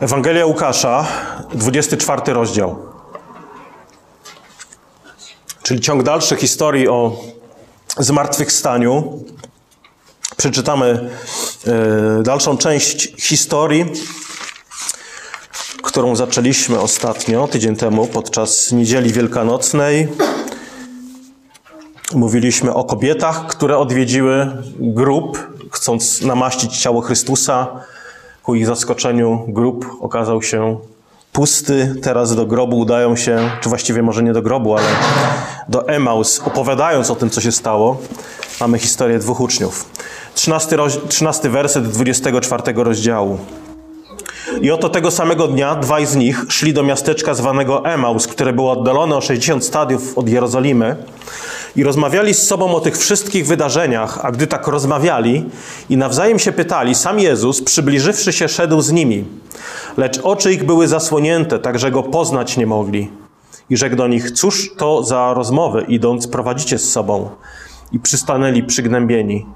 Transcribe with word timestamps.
Ewangelia 0.00 0.46
Łukasza, 0.46 1.06
24 1.54 2.32
rozdział. 2.32 2.78
Czyli 5.62 5.80
ciąg 5.80 6.02
dalszy 6.02 6.36
historii 6.36 6.88
o 6.88 7.20
zmartwychwstaniu. 7.98 9.22
Przeczytamy 10.36 11.10
e, 11.66 12.22
dalszą 12.22 12.56
część 12.56 13.12
historii, 13.22 13.86
którą 15.82 16.16
zaczęliśmy 16.16 16.80
ostatnio, 16.80 17.48
tydzień 17.48 17.76
temu, 17.76 18.06
podczas 18.06 18.72
niedzieli 18.72 19.12
wielkanocnej. 19.12 20.08
Mówiliśmy 22.14 22.74
o 22.74 22.84
kobietach, 22.84 23.46
które 23.46 23.78
odwiedziły 23.78 24.62
grób, 24.78 25.52
chcąc 25.72 26.22
namaścić 26.22 26.78
ciało 26.78 27.00
Chrystusa. 27.00 27.84
Ku 28.46 28.54
ich 28.54 28.66
zaskoczeniu 28.66 29.44
grób 29.48 29.86
okazał 30.00 30.42
się 30.42 30.78
pusty. 31.32 31.94
Teraz 32.02 32.36
do 32.36 32.46
grobu 32.46 32.78
udają 32.78 33.16
się, 33.16 33.50
czy 33.60 33.68
właściwie 33.68 34.02
może 34.02 34.22
nie 34.22 34.32
do 34.32 34.42
grobu, 34.42 34.76
ale 34.76 34.86
do 35.68 35.88
Emaus, 35.88 36.40
opowiadając 36.44 37.10
o 37.10 37.16
tym, 37.16 37.30
co 37.30 37.40
się 37.40 37.52
stało. 37.52 37.96
Mamy 38.60 38.78
historię 38.78 39.18
dwóch 39.18 39.40
uczniów. 39.40 39.90
13, 40.34 40.76
roz... 40.76 40.98
13 41.08 41.50
werset 41.50 41.88
24 41.88 42.62
rozdziału. 42.76 43.38
I 44.60 44.70
oto 44.70 44.88
tego 44.88 45.10
samego 45.10 45.48
dnia 45.48 45.74
dwaj 45.74 46.06
z 46.06 46.16
nich 46.16 46.44
szli 46.48 46.72
do 46.72 46.82
miasteczka 46.82 47.34
zwanego 47.34 47.84
Emaus, 47.84 48.26
które 48.26 48.52
było 48.52 48.72
oddalone 48.72 49.16
o 49.16 49.20
60 49.20 49.64
stadiów 49.64 50.18
od 50.18 50.28
Jerozolimy 50.28 50.96
i 51.76 51.82
rozmawiali 51.82 52.34
z 52.34 52.46
sobą 52.46 52.74
o 52.74 52.80
tych 52.80 52.98
wszystkich 52.98 53.46
wydarzeniach, 53.46 54.18
a 54.22 54.32
gdy 54.32 54.46
tak 54.46 54.66
rozmawiali 54.66 55.44
i 55.90 55.96
nawzajem 55.96 56.38
się 56.38 56.52
pytali, 56.52 56.94
sam 56.94 57.18
Jezus, 57.18 57.62
przybliżywszy 57.62 58.32
się, 58.32 58.48
szedł 58.48 58.80
z 58.80 58.92
nimi. 58.92 59.24
Lecz 59.96 60.18
oczy 60.18 60.52
ich 60.52 60.64
były 60.64 60.88
zasłonięte, 60.88 61.58
tak 61.58 61.78
że 61.78 61.90
go 61.90 62.02
poznać 62.02 62.56
nie 62.56 62.66
mogli. 62.66 63.10
I 63.70 63.76
rzekł 63.76 63.96
do 63.96 64.06
nich, 64.06 64.30
cóż 64.30 64.74
to 64.76 65.04
za 65.04 65.34
rozmowy, 65.34 65.84
idąc 65.88 66.26
prowadzicie 66.26 66.78
z 66.78 66.92
sobą? 66.92 67.30
I 67.92 68.00
przystanęli 68.00 68.62
przygnębieni. 68.62 69.46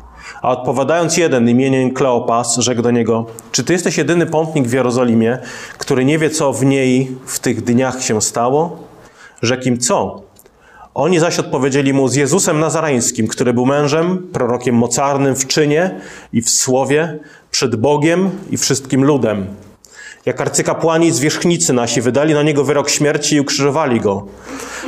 A 0.42 0.50
odpowiadając 0.50 1.16
jeden 1.16 1.48
imieniem 1.48 1.90
Kleopas, 1.90 2.56
rzekł 2.56 2.82
do 2.82 2.90
niego, 2.90 3.26
czy 3.52 3.64
ty 3.64 3.72
jesteś 3.72 3.98
jedyny 3.98 4.26
pątnik 4.26 4.66
w 4.66 4.72
Jerozolimie, 4.72 5.38
który 5.78 6.04
nie 6.04 6.18
wie, 6.18 6.30
co 6.30 6.52
w 6.52 6.64
niej 6.64 7.16
w 7.26 7.38
tych 7.38 7.64
dniach 7.64 8.02
się 8.02 8.22
stało? 8.22 8.76
Rzekł 9.42 9.68
im, 9.68 9.78
co? 9.78 10.22
Oni 11.00 11.18
zaś 11.18 11.38
odpowiedzieli 11.38 11.92
mu 11.92 12.08
z 12.08 12.14
Jezusem 12.14 12.60
Nazareńskim, 12.60 13.28
który 13.28 13.52
był 13.52 13.66
mężem, 13.66 14.28
prorokiem 14.32 14.74
mocarnym 14.74 15.36
w 15.36 15.46
czynie 15.46 16.00
i 16.32 16.42
w 16.42 16.50
słowie, 16.50 17.18
przed 17.50 17.76
Bogiem 17.76 18.30
i 18.50 18.56
wszystkim 18.56 19.04
ludem. 19.04 19.46
Jak 20.26 20.40
arcykapłani 20.40 21.12
z 21.12 21.20
wierzchnicy 21.20 21.72
nasi 21.72 22.00
wydali 22.00 22.34
na 22.34 22.42
niego 22.42 22.64
wyrok 22.64 22.90
śmierci 22.90 23.36
i 23.36 23.40
ukrzyżowali 23.40 24.00
go. 24.00 24.26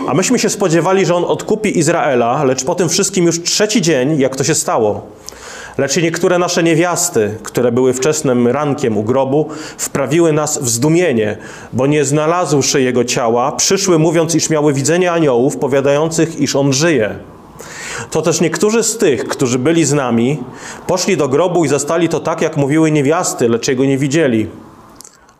A 0.09 0.15
myśmy 0.15 0.39
się 0.39 0.51
spodziewali, 0.51 1.07
że 1.07 1.15
on 1.15 1.25
odkupi 1.25 1.79
Izraela, 1.79 2.45
lecz 2.45 2.65
po 2.65 2.75
tym 2.75 2.89
wszystkim 2.89 3.27
już 3.27 3.43
trzeci 3.43 3.83
dzień, 3.83 4.21
jak 4.21 4.37
to 4.37 4.45
się 4.45 4.55
stało. 4.55 5.07
Lecz 5.78 5.97
niektóre 5.97 6.39
nasze 6.39 6.62
niewiasty, 6.62 7.34
które 7.42 7.73
były 7.73 7.92
wczesnym 7.92 8.48
rankiem 8.48 8.97
u 8.98 9.03
grobu, 9.03 9.48
wprawiły 9.79 10.33
nas 10.33 10.59
w 10.59 10.69
zdumienie, 10.69 11.37
bo 11.73 11.87
nie 11.87 12.05
znalazłszy 12.05 12.83
jego 12.83 13.05
ciała, 13.05 13.53
przyszły 13.53 13.98
mówiąc, 13.98 14.34
iż 14.34 14.51
miały 14.51 14.73
widzenie 14.73 15.12
aniołów, 15.12 15.56
powiadających, 15.56 16.41
iż 16.41 16.56
on 16.56 16.73
żyje. 16.73 17.19
To 18.11 18.23
też 18.23 18.41
niektórzy 18.41 18.83
z 18.83 18.98
tych, 18.98 19.24
którzy 19.24 19.58
byli 19.58 19.85
z 19.85 19.92
nami, 19.92 20.39
poszli 20.86 21.17
do 21.17 21.29
grobu 21.29 21.64
i 21.64 21.69
zastali 21.69 22.08
to 22.08 22.20
tak, 22.20 22.41
jak 22.41 22.57
mówiły 22.57 22.91
niewiasty, 22.91 23.48
lecz 23.48 23.68
jego 23.68 23.85
nie 23.85 23.98
widzieli. 23.98 24.48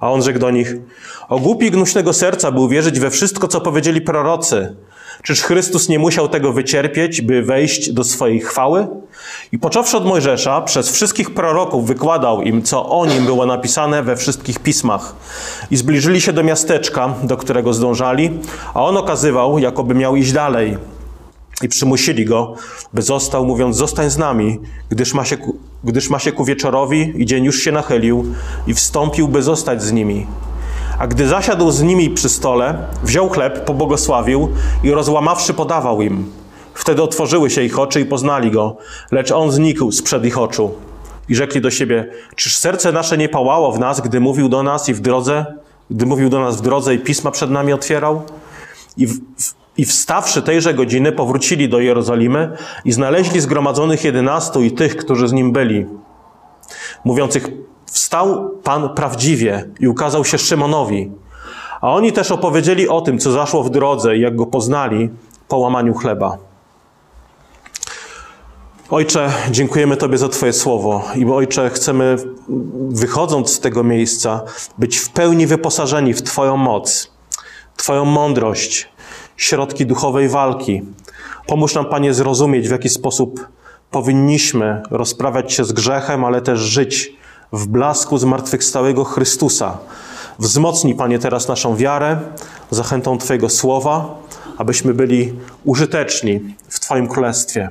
A 0.00 0.10
on 0.12 0.22
rzekł 0.22 0.38
do 0.38 0.50
nich: 0.50 0.74
O 1.28 1.38
głupi 1.38 1.70
gnuśnego 1.70 2.12
serca, 2.12 2.52
by 2.52 2.60
uwierzyć 2.60 3.00
we 3.00 3.10
wszystko, 3.10 3.48
co 3.48 3.60
powiedzieli 3.60 4.00
prorocy. 4.00 4.76
Czyż 5.22 5.42
Chrystus 5.42 5.88
nie 5.88 5.98
musiał 5.98 6.28
tego 6.28 6.52
wycierpieć, 6.52 7.20
by 7.20 7.42
wejść 7.42 7.92
do 7.92 8.04
swojej 8.04 8.40
chwały? 8.40 8.86
I 9.52 9.58
począwszy 9.58 9.96
od 9.96 10.06
Mojżesza, 10.06 10.60
przez 10.60 10.90
wszystkich 10.90 11.34
proroków 11.34 11.86
wykładał 11.86 12.42
im, 12.42 12.62
co 12.62 12.88
o 12.88 13.06
nim 13.06 13.24
było 13.24 13.46
napisane 13.46 14.02
we 14.02 14.16
wszystkich 14.16 14.58
pismach. 14.58 15.14
I 15.70 15.76
zbliżyli 15.76 16.20
się 16.20 16.32
do 16.32 16.42
miasteczka, 16.42 17.14
do 17.22 17.36
którego 17.36 17.72
zdążali, 17.72 18.30
a 18.74 18.84
on 18.84 18.96
okazywał, 18.96 19.58
jakoby 19.58 19.94
miał 19.94 20.16
iść 20.16 20.32
dalej. 20.32 20.76
I 21.62 21.68
przymusili 21.68 22.24
go, 22.24 22.54
by 22.94 23.02
został, 23.02 23.46
mówiąc: 23.46 23.76
Zostań 23.76 24.10
z 24.10 24.18
nami, 24.18 24.58
gdyż 24.88 25.14
ma 25.14 25.24
się 25.24 25.36
ku, 25.36 25.56
gdyż 25.84 26.10
ma 26.10 26.18
się 26.18 26.32
ku 26.32 26.44
wieczorowi 26.44 27.12
i 27.16 27.26
dzień 27.26 27.44
już 27.44 27.62
się 27.62 27.72
nachylił, 27.72 28.24
i 28.66 28.74
wstąpił, 28.74 29.28
by 29.28 29.42
zostać 29.42 29.82
z 29.82 29.92
nimi. 29.92 30.26
A 31.02 31.06
gdy 31.06 31.28
zasiadł 31.28 31.70
z 31.70 31.82
nimi 31.82 32.10
przy 32.10 32.28
stole, 32.28 32.78
wziął 33.02 33.28
chleb, 33.28 33.64
pobłogosławił 33.64 34.48
i 34.84 34.90
rozłamawszy 34.90 35.54
podawał 35.54 36.02
im. 36.02 36.32
Wtedy 36.74 37.02
otworzyły 37.02 37.50
się 37.50 37.62
ich 37.62 37.78
oczy 37.78 38.00
i 38.00 38.04
poznali 38.04 38.50
go, 38.50 38.76
lecz 39.10 39.30
on 39.30 39.50
znikł 39.50 39.92
sprzed 39.92 40.24
ich 40.24 40.38
oczu. 40.38 40.74
I 41.28 41.34
rzekli 41.34 41.60
do 41.60 41.70
siebie: 41.70 42.10
Czyż 42.36 42.56
serce 42.56 42.92
nasze 42.92 43.18
nie 43.18 43.28
pałało 43.28 43.72
w 43.72 43.78
nas, 43.78 44.00
gdy 44.00 44.20
mówił 44.20 44.48
do 44.48 44.62
nas 44.62 44.88
i 44.88 44.94
w 44.94 45.00
drodze, 45.00 45.46
gdy 45.90 46.06
mówił 46.06 46.28
do 46.28 46.40
nas 46.40 46.56
w 46.56 46.60
drodze 46.60 46.94
i 46.94 46.98
pisma 46.98 47.30
przed 47.30 47.50
nami 47.50 47.72
otwierał? 47.72 48.22
I, 48.96 49.06
w, 49.06 49.20
i 49.76 49.84
wstawszy 49.84 50.42
tejże 50.42 50.74
godziny, 50.74 51.12
powrócili 51.12 51.69
do 51.69 51.80
Jerozolimy 51.80 52.56
i 52.84 52.92
znaleźli 52.92 53.40
zgromadzonych 53.40 54.04
jedenastu 54.04 54.62
i 54.62 54.72
tych, 54.72 54.96
którzy 54.96 55.28
z 55.28 55.32
nim 55.32 55.52
byli, 55.52 55.86
mówiących: 57.04 57.48
Wstał 57.92 58.50
Pan 58.62 58.88
prawdziwie 58.88 59.70
i 59.80 59.88
ukazał 59.88 60.25
się 60.25 60.38
Szymonowi. 60.38 61.10
A 61.80 61.92
oni 61.92 62.12
też 62.12 62.30
opowiedzieli 62.30 62.88
o 62.88 63.00
tym, 63.00 63.19
co 63.19 63.32
zaszło 63.32 63.62
w 63.62 63.70
drodze 63.70 64.16
i 64.16 64.20
jak 64.20 64.36
go 64.36 64.47
poznali 64.47 65.10
po 65.48 65.58
łamaniu 65.58 65.94
chleba. 65.94 66.38
Ojcze, 68.91 69.32
dziękujemy 69.50 69.97
Tobie 69.97 70.19
za 70.19 70.28
Twoje 70.28 70.52
słowo 70.52 71.04
i 71.14 71.26
Ojcze, 71.26 71.70
chcemy 71.70 72.16
wychodząc 72.88 73.52
z 73.52 73.60
tego 73.60 73.84
miejsca 73.84 74.41
być 74.78 74.98
w 74.98 75.10
pełni 75.10 75.47
wyposażeni 75.47 76.14
w 76.14 76.22
Twoją 76.22 76.56
moc, 76.56 77.12
Twoją 77.76 78.04
mądrość, 78.04 78.88
środki 79.36 79.86
duchowej 79.86 80.28
walki. 80.28 80.82
Pomóż 81.47 81.75
nam, 81.75 81.86
Panie, 81.86 82.14
zrozumieć, 82.14 82.69
w 82.69 82.72
jaki 82.72 82.88
sposób 82.88 83.48
powinniśmy 83.91 84.82
rozprawiać 84.91 85.52
się 85.52 85.64
z 85.64 85.72
grzechem, 85.72 86.25
ale 86.25 86.41
też 86.41 86.60
żyć 86.60 87.21
w 87.52 87.66
blasku 87.66 88.18
zmartwychwstałego 88.18 89.04
Chrystusa. 89.04 89.78
Wzmocnij, 90.38 90.94
Panie, 90.94 91.18
teraz 91.18 91.48
naszą 91.48 91.76
wiarę, 91.76 92.20
zachętą 92.70 93.18
Twojego 93.18 93.48
słowa, 93.48 94.14
abyśmy 94.58 94.94
byli 94.94 95.34
użyteczni 95.64 96.40
w 96.68 96.80
Twoim 96.80 97.08
królestwie. 97.08 97.70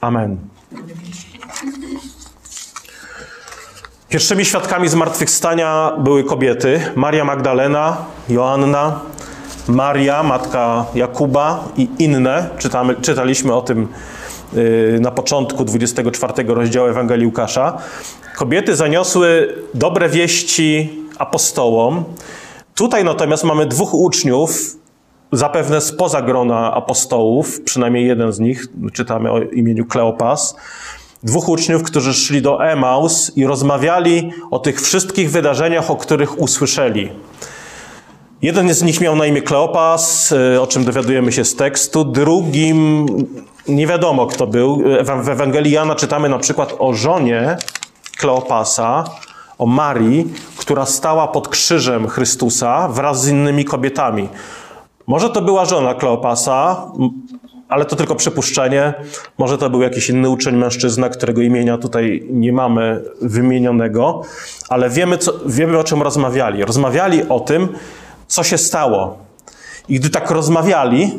Amen. 0.00 0.36
Pierwszymi 4.08 4.44
świadkami 4.44 4.88
zmartwychwstania 4.88 5.92
były 5.98 6.24
kobiety: 6.24 6.80
Maria 6.96 7.24
Magdalena, 7.24 7.96
Joanna, 8.28 9.00
Maria, 9.68 10.22
matka 10.22 10.84
Jakuba 10.94 11.64
i 11.76 11.88
inne. 11.98 12.50
Czytamy, 12.58 12.94
czytaliśmy 12.94 13.54
o 13.54 13.62
tym 13.62 13.88
yy, 14.52 14.98
na 15.00 15.10
początku 15.10 15.64
24 15.64 16.54
rozdziału 16.54 16.88
Ewangelii 16.88 17.26
Łukasza. 17.26 17.78
Kobiety 18.34 18.76
zaniosły 18.76 19.54
dobre 19.74 20.08
wieści 20.08 20.90
apostołom. 21.18 22.04
Tutaj 22.74 23.04
natomiast 23.04 23.44
mamy 23.44 23.66
dwóch 23.66 23.94
uczniów, 23.94 24.76
zapewne 25.32 25.80
spoza 25.80 26.22
grona 26.22 26.74
apostołów, 26.74 27.60
przynajmniej 27.60 28.06
jeden 28.06 28.32
z 28.32 28.40
nich, 28.40 28.66
czytamy 28.92 29.30
o 29.30 29.40
imieniu 29.40 29.86
Kleopas, 29.86 30.56
dwóch 31.22 31.48
uczniów, 31.48 31.82
którzy 31.82 32.14
szli 32.14 32.42
do 32.42 32.64
Emaus 32.64 33.32
i 33.36 33.46
rozmawiali 33.46 34.30
o 34.50 34.58
tych 34.58 34.80
wszystkich 34.80 35.30
wydarzeniach, 35.30 35.90
o 35.90 35.96
których 35.96 36.40
usłyszeli. 36.40 37.12
Jeden 38.42 38.74
z 38.74 38.82
nich 38.82 39.00
miał 39.00 39.16
na 39.16 39.26
imię 39.26 39.42
Kleopas, 39.42 40.34
o 40.60 40.66
czym 40.66 40.84
dowiadujemy 40.84 41.32
się 41.32 41.44
z 41.44 41.56
tekstu. 41.56 42.04
Drugim 42.04 43.06
nie 43.68 43.86
wiadomo 43.86 44.26
kto 44.26 44.46
był. 44.46 44.82
W 45.22 45.28
Ewangelii 45.28 45.72
Jana 45.72 45.94
czytamy 45.94 46.28
na 46.28 46.38
przykład 46.38 46.74
o 46.78 46.94
żonie 46.94 47.56
Kleopasa, 48.16 49.04
o 49.58 49.66
Marii, 49.66 50.32
która 50.56 50.86
stała 50.86 51.28
pod 51.28 51.48
krzyżem 51.48 52.08
Chrystusa 52.08 52.88
wraz 52.88 53.22
z 53.22 53.28
innymi 53.28 53.64
kobietami. 53.64 54.28
Może 55.06 55.30
to 55.30 55.42
była 55.42 55.64
żona 55.64 55.94
Kleopasa, 55.94 56.86
ale 57.68 57.84
to 57.84 57.96
tylko 57.96 58.14
przypuszczenie. 58.14 58.94
Może 59.38 59.58
to 59.58 59.70
był 59.70 59.82
jakiś 59.82 60.10
inny 60.10 60.28
uczeń 60.28 60.56
mężczyzna, 60.56 61.08
którego 61.08 61.40
imienia 61.40 61.78
tutaj 61.78 62.26
nie 62.30 62.52
mamy 62.52 63.04
wymienionego, 63.22 64.22
ale 64.68 64.90
wiemy, 64.90 65.18
co, 65.18 65.32
wiemy 65.46 65.78
o 65.78 65.84
czym 65.84 66.02
rozmawiali. 66.02 66.64
Rozmawiali 66.64 67.28
o 67.28 67.40
tym, 67.40 67.68
co 68.26 68.42
się 68.42 68.58
stało. 68.58 69.18
I 69.88 70.00
gdy 70.00 70.10
tak 70.10 70.30
rozmawiali 70.30 71.12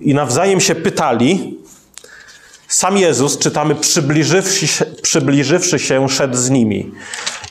i 0.00 0.14
nawzajem 0.14 0.60
się 0.60 0.74
pytali, 0.74 1.58
Sam 2.68 2.96
Jezus, 2.96 3.38
czytamy, 3.38 3.74
przybliżywszy 3.74 4.66
się, 4.66 4.84
przybliżywszy 4.84 5.78
się, 5.78 6.08
szedł 6.08 6.36
z 6.36 6.50
nimi. 6.50 6.92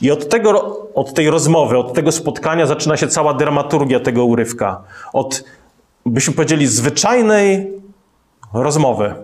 I 0.02 0.10
od, 0.10 0.28
tego, 0.28 0.78
od 0.94 1.14
tej 1.14 1.30
rozmowy, 1.30 1.78
od 1.78 1.94
tego 1.94 2.12
spotkania 2.12 2.66
zaczyna 2.66 2.96
się 2.96 3.08
cała 3.08 3.34
dramaturgia 3.34 4.00
tego 4.00 4.24
urywka. 4.24 4.82
Od, 5.12 5.44
byśmy 6.06 6.34
powiedzieli, 6.34 6.66
zwyczajnej 6.66 7.72
rozmowy. 8.54 9.14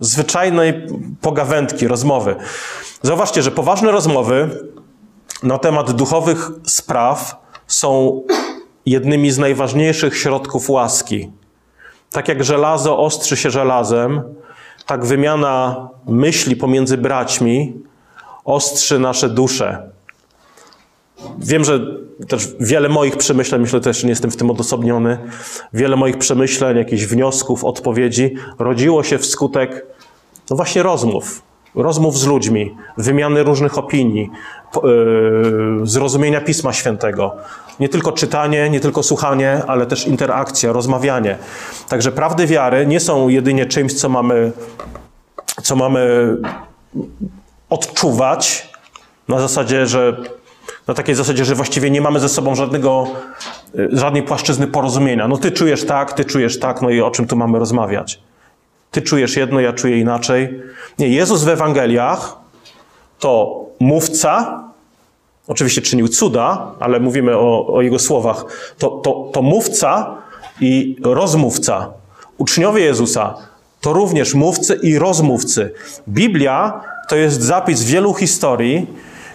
Zwyczajnej 0.00 0.86
pogawędki, 1.20 1.88
rozmowy. 1.88 2.36
Zauważcie, 3.02 3.42
że 3.42 3.50
poważne 3.50 3.90
rozmowy 3.90 4.48
na 5.42 5.58
temat 5.58 5.92
duchowych 5.92 6.50
spraw 6.66 7.36
są 7.66 8.22
jednymi 8.86 9.30
z 9.30 9.38
najważniejszych 9.38 10.18
środków 10.18 10.70
łaski. 10.70 11.30
Tak 12.12 12.28
jak 12.28 12.44
żelazo 12.44 12.98
ostrzy 12.98 13.36
się 13.36 13.50
żelazem, 13.50 14.22
tak 14.90 15.04
wymiana 15.04 15.88
myśli 16.06 16.56
pomiędzy 16.56 16.98
braćmi 16.98 17.74
ostrzy 18.44 18.98
nasze 18.98 19.28
dusze. 19.28 19.90
Wiem, 21.38 21.64
że 21.64 21.80
też 22.28 22.48
wiele 22.60 22.88
moich 22.88 23.16
przemyśleń, 23.16 23.60
myślę 23.60 23.80
też, 23.80 24.04
nie 24.04 24.10
jestem 24.10 24.30
w 24.30 24.36
tym 24.36 24.50
odosobniony, 24.50 25.18
wiele 25.72 25.96
moich 25.96 26.18
przemyśleń, 26.18 26.76
jakichś 26.76 27.02
wniosków, 27.02 27.64
odpowiedzi 27.64 28.34
rodziło 28.58 29.02
się 29.02 29.18
wskutek 29.18 29.86
no 30.50 30.56
właśnie 30.56 30.82
rozmów. 30.82 31.42
Rozmów 31.74 32.18
z 32.18 32.26
ludźmi, 32.26 32.76
wymiany 32.96 33.42
różnych 33.42 33.78
opinii, 33.78 34.30
yy, 34.82 35.80
zrozumienia 35.82 36.40
Pisma 36.40 36.72
Świętego. 36.72 37.36
Nie 37.80 37.88
tylko 37.88 38.12
czytanie, 38.12 38.70
nie 38.70 38.80
tylko 38.80 39.02
słuchanie, 39.02 39.62
ale 39.66 39.86
też 39.86 40.06
interakcja, 40.06 40.72
rozmawianie. 40.72 41.38
Także 41.88 42.12
prawdy 42.12 42.46
wiary 42.46 42.86
nie 42.86 43.00
są 43.00 43.28
jedynie 43.28 43.66
czymś, 43.66 43.94
co 43.94 44.08
mamy, 44.08 44.52
co 45.62 45.76
mamy 45.76 46.36
odczuwać 47.70 48.70
na 49.28 49.40
zasadzie, 49.40 49.86
że 49.86 50.16
na 50.86 50.94
takiej 50.94 51.14
zasadzie, 51.14 51.44
że 51.44 51.54
właściwie 51.54 51.90
nie 51.90 52.00
mamy 52.00 52.20
ze 52.20 52.28
sobą 52.28 52.54
żadnego, 52.54 53.06
y, 53.74 53.88
żadnej 53.92 54.22
płaszczyzny 54.22 54.66
porozumienia. 54.66 55.28
No 55.28 55.36
ty 55.36 55.52
czujesz 55.52 55.86
tak, 55.86 56.12
ty 56.12 56.24
czujesz 56.24 56.58
tak, 56.58 56.82
no 56.82 56.90
i 56.90 57.00
o 57.00 57.10
czym 57.10 57.26
tu 57.26 57.36
mamy 57.36 57.58
rozmawiać? 57.58 58.20
Ty 58.90 59.02
czujesz 59.02 59.36
jedno, 59.36 59.60
ja 59.60 59.72
czuję 59.72 59.98
inaczej. 59.98 60.60
Nie, 60.98 61.08
Jezus 61.08 61.44
w 61.44 61.48
Ewangeliach 61.48 62.36
to 63.18 63.60
mówca, 63.80 64.64
oczywiście 65.48 65.82
czynił 65.82 66.08
cuda, 66.08 66.72
ale 66.80 67.00
mówimy 67.00 67.36
o, 67.36 67.74
o 67.74 67.82
jego 67.82 67.98
słowach, 67.98 68.44
to, 68.78 68.88
to, 68.88 69.30
to 69.32 69.42
mówca 69.42 70.16
i 70.60 70.96
rozmówca. 71.02 71.92
Uczniowie 72.38 72.82
Jezusa 72.82 73.34
to 73.80 73.92
również 73.92 74.34
mówcy 74.34 74.78
i 74.82 74.98
rozmówcy. 74.98 75.72
Biblia 76.08 76.80
to 77.08 77.16
jest 77.16 77.42
zapis 77.42 77.84
wielu 77.84 78.14
historii, 78.14 78.86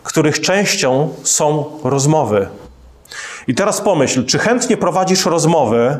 których 0.03 0.41
częścią 0.41 1.09
są 1.23 1.65
rozmowy. 1.83 2.47
I 3.47 3.55
teraz 3.55 3.81
pomyśl, 3.81 4.25
czy 4.25 4.39
chętnie 4.39 4.77
prowadzisz 4.77 5.25
rozmowy 5.25 5.99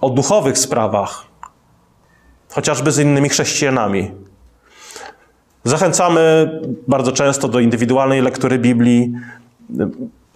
o 0.00 0.10
duchowych 0.10 0.58
sprawach, 0.58 1.29
chociażby 2.50 2.92
z 2.92 2.98
innymi 2.98 3.28
chrześcijanami? 3.28 4.10
Zachęcamy 5.64 6.50
bardzo 6.88 7.12
często 7.12 7.48
do 7.48 7.60
indywidualnej 7.60 8.22
lektury 8.22 8.58
Biblii, 8.58 9.12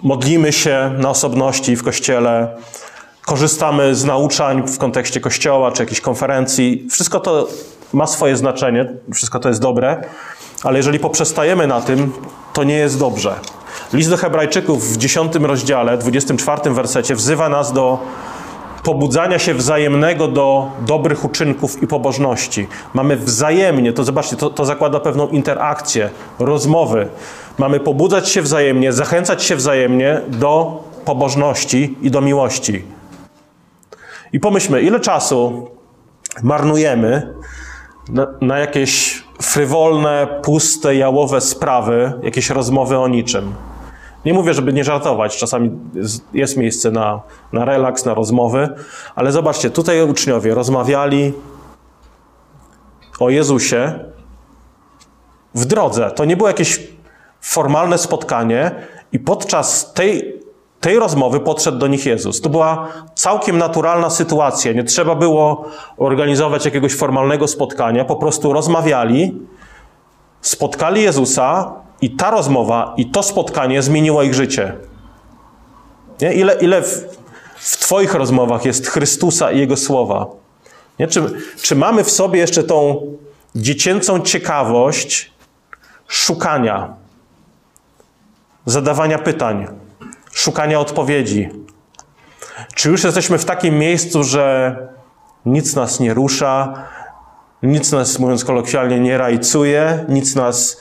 modlimy 0.02 0.52
się 0.52 0.94
na 0.99 1.11
osobności 1.11 1.76
w 1.76 1.82
kościele, 1.82 2.56
korzystamy 3.22 3.94
z 3.94 4.05
nauczań 4.05 4.69
w 4.69 4.78
kontekście 4.78 5.20
kościoła 5.20 5.72
czy 5.72 5.82
jakiejś 5.82 6.00
konferencji. 6.00 6.87
Wszystko 6.90 7.20
to 7.20 7.49
ma 7.93 8.06
swoje 8.06 8.37
znaczenie, 8.37 8.94
wszystko 9.14 9.38
to 9.40 9.49
jest 9.49 9.60
dobre, 9.60 10.05
ale 10.62 10.76
jeżeli 10.76 10.99
poprzestajemy 10.99 11.67
na 11.67 11.81
tym, 11.81 12.12
to 12.52 12.64
nie 12.64 12.75
jest 12.75 12.99
dobrze. 12.99 13.34
List 13.93 14.10
do 14.10 14.17
Hebrajczyków 14.17 14.93
w 14.93 14.96
10 14.96 15.34
rozdziale, 15.34 15.99
24 15.99 16.70
wersecie 16.70 17.14
wzywa 17.14 17.49
nas 17.49 17.72
do 17.72 17.99
pobudzania 18.84 19.38
się 19.38 19.54
wzajemnego 19.54 20.28
do 20.28 20.70
dobrych 20.86 21.25
uczynków 21.25 21.82
i 21.82 21.86
pobożności. 21.86 22.66
Mamy 22.94 23.16
wzajemnie, 23.16 23.92
to 23.92 24.04
zobaczcie, 24.04 24.36
to, 24.36 24.50
to 24.50 24.64
zakłada 24.64 25.00
pewną 25.00 25.28
interakcję, 25.28 26.10
rozmowy. 26.38 27.08
Mamy 27.58 27.81
pobudzać 27.81 28.28
się 28.28 28.42
wzajemnie, 28.42 28.92
zachęcać 28.92 29.42
się 29.42 29.56
wzajemnie 29.56 30.20
do 30.28 30.82
pobożności 31.04 31.96
i 32.02 32.10
do 32.10 32.20
miłości. 32.20 32.84
I 34.32 34.40
pomyślmy, 34.40 34.82
ile 34.82 35.00
czasu 35.00 35.70
marnujemy 36.42 37.34
na, 38.08 38.26
na 38.40 38.58
jakieś 38.58 39.22
frywolne, 39.42 40.40
puste, 40.42 40.96
jałowe 40.96 41.40
sprawy, 41.40 42.12
jakieś 42.22 42.50
rozmowy 42.50 42.98
o 42.98 43.08
niczym. 43.08 43.54
Nie 44.25 44.35
mówię, 44.35 44.55
żeby 44.55 44.73
nie 44.73 44.85
żartować, 44.85 45.37
czasami 45.37 45.71
jest 46.32 46.56
miejsce 46.56 46.91
na, 46.91 47.21
na 47.53 47.65
relaks, 47.65 48.05
na 48.05 48.15
rozmowy, 48.15 48.69
ale 49.15 49.32
zobaczcie, 49.32 49.71
tutaj 49.71 50.11
uczniowie 50.11 50.55
rozmawiali 50.55 51.32
o 53.21 53.31
Jezusie 53.31 53.99
w 55.55 55.65
drodze. 55.65 56.11
To 56.11 56.25
nie 56.25 56.37
było 56.37 56.49
jakieś 56.49 56.88
formalne 57.41 57.99
spotkanie, 57.99 58.71
i 59.15 59.19
podczas 59.19 59.93
tej 59.93 60.41
tej 60.81 60.99
rozmowy 60.99 61.41
podszedł 61.41 61.79
do 61.79 61.87
nich 61.87 62.06
Jezus. 62.06 62.41
To 62.41 62.49
była 62.49 62.88
całkiem 63.15 63.59
naturalna 63.59 64.11
sytuacja. 64.11 64.73
Nie 64.73 64.85
trzeba 64.85 65.15
było 65.15 65.65
organizować 65.97 66.65
jakiegoś 66.65 66.94
formalnego 66.94 67.49
spotkania. 67.49 68.05
Po 68.05 68.17
prostu 68.17 68.53
rozmawiali, 68.53 69.38
spotkali 70.41 71.03
Jezusa 71.03 71.73
i 72.05 72.11
ta 72.11 72.31
rozmowa 72.31 72.95
i 72.97 73.06
to 73.06 73.23
spotkanie 73.23 73.83
zmieniło 73.83 74.23
ich 74.23 74.35
życie. 74.35 74.73
Nie? 76.21 76.35
Ile, 76.35 76.55
ile 76.55 76.83
w, 76.83 77.19
w 77.56 77.77
Twoich 77.77 78.15
rozmowach 78.15 78.65
jest 78.65 78.87
Chrystusa 78.87 79.53
i 79.53 79.59
Jego 79.59 79.77
słowa? 79.77 80.27
Nie? 80.99 81.09
Czy, 81.09 81.23
czy 81.62 81.77
mamy 81.77 82.05
w 82.05 82.11
sobie 82.11 82.41
jeszcze 82.41 82.62
tą 82.62 83.06
dziecięcą 83.55 84.21
ciekawość 84.21 85.33
szukania, 86.09 86.95
zadawania 88.67 89.19
pytań? 89.19 89.67
szukania 90.35 90.81
odpowiedzi. 90.81 91.49
Czy 92.75 92.91
już 92.91 93.05
jesteśmy 93.05 93.39
w 93.39 93.44
takim 93.44 93.79
miejscu, 93.79 94.25
że 94.25 94.77
nic 95.46 95.77
nas 95.77 96.01
nie 96.01 96.15
rusza, 96.15 96.75
nic 97.63 97.93
nas, 97.93 98.19
mówiąc 98.19 98.44
kolokwialnie, 98.44 99.01
nie 99.01 99.19
rajcuje, 99.19 100.05
nic 100.08 100.34
nas 100.34 100.81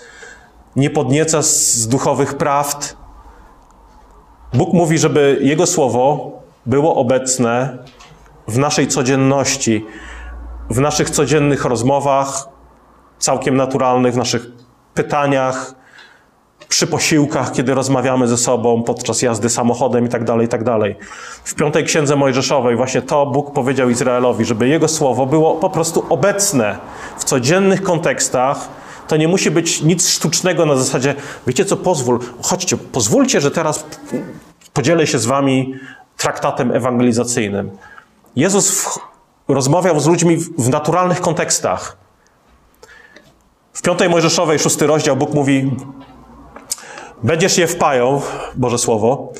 nie 0.75 0.89
podnieca 0.89 1.41
z 1.41 1.87
duchowych 1.87 2.33
prawd? 2.33 2.97
Bóg 4.53 4.73
mówi, 4.73 4.97
żeby 4.97 5.39
Jego 5.41 5.67
słowo 5.67 6.31
było 6.65 6.95
obecne 6.95 7.77
w 8.47 8.57
naszej 8.57 8.87
codzienności, 8.87 9.85
w 10.69 10.79
naszych 10.79 11.09
codziennych 11.09 11.65
rozmowach, 11.65 12.47
całkiem 13.19 13.55
naturalnych, 13.55 14.13
w 14.13 14.17
naszych 14.17 14.47
pytaniach, 14.93 15.75
przy 16.73 16.87
posiłkach, 16.87 17.51
kiedy 17.51 17.73
rozmawiamy 17.73 18.27
ze 18.27 18.37
sobą, 18.37 18.83
podczas 18.83 19.21
jazdy 19.21 19.49
samochodem 19.49 20.05
i 20.05 20.09
tak 20.09 20.23
dalej, 20.23 20.45
i 20.45 20.49
tak. 20.49 20.61
W 21.43 21.55
piątej 21.55 21.83
księdze 21.83 22.15
Mojżeszowej 22.15 22.75
właśnie 22.75 23.01
to 23.01 23.25
Bóg 23.25 23.53
powiedział 23.53 23.89
Izraelowi, 23.89 24.45
żeby 24.45 24.67
jego 24.67 24.87
słowo 24.87 25.25
było 25.25 25.55
po 25.55 25.69
prostu 25.69 26.05
obecne 26.09 26.77
w 27.17 27.23
codziennych 27.23 27.83
kontekstach. 27.83 28.69
To 29.07 29.17
nie 29.17 29.27
musi 29.27 29.51
być 29.51 29.81
nic 29.81 30.09
sztucznego 30.09 30.65
na 30.65 30.75
zasadzie, 30.75 31.15
wiecie 31.47 31.65
co, 31.65 31.77
pozwól, 31.77 32.19
chodźcie, 32.41 32.77
pozwólcie, 32.77 33.41
że 33.41 33.51
teraz 33.51 33.85
podzielę 34.73 35.07
się 35.07 35.19
z 35.19 35.25
wami 35.25 35.75
traktatem 36.17 36.71
ewangelizacyjnym. 36.71 37.71
Jezus 38.35 38.71
w, 38.71 38.99
rozmawiał 39.47 39.99
z 39.99 40.07
ludźmi 40.07 40.37
w, 40.37 40.65
w 40.65 40.69
naturalnych 40.69 41.21
kontekstach. 41.21 41.97
W 43.73 43.81
piątej 43.81 44.09
Mojżeszowej, 44.09 44.59
szósty 44.59 44.87
rozdział, 44.87 45.15
Bóg 45.15 45.33
mówi, 45.33 45.71
Będziesz 47.23 47.57
je 47.57 47.67
wpajał, 47.67 48.21
Boże 48.55 48.77
Słowo, 48.77 49.33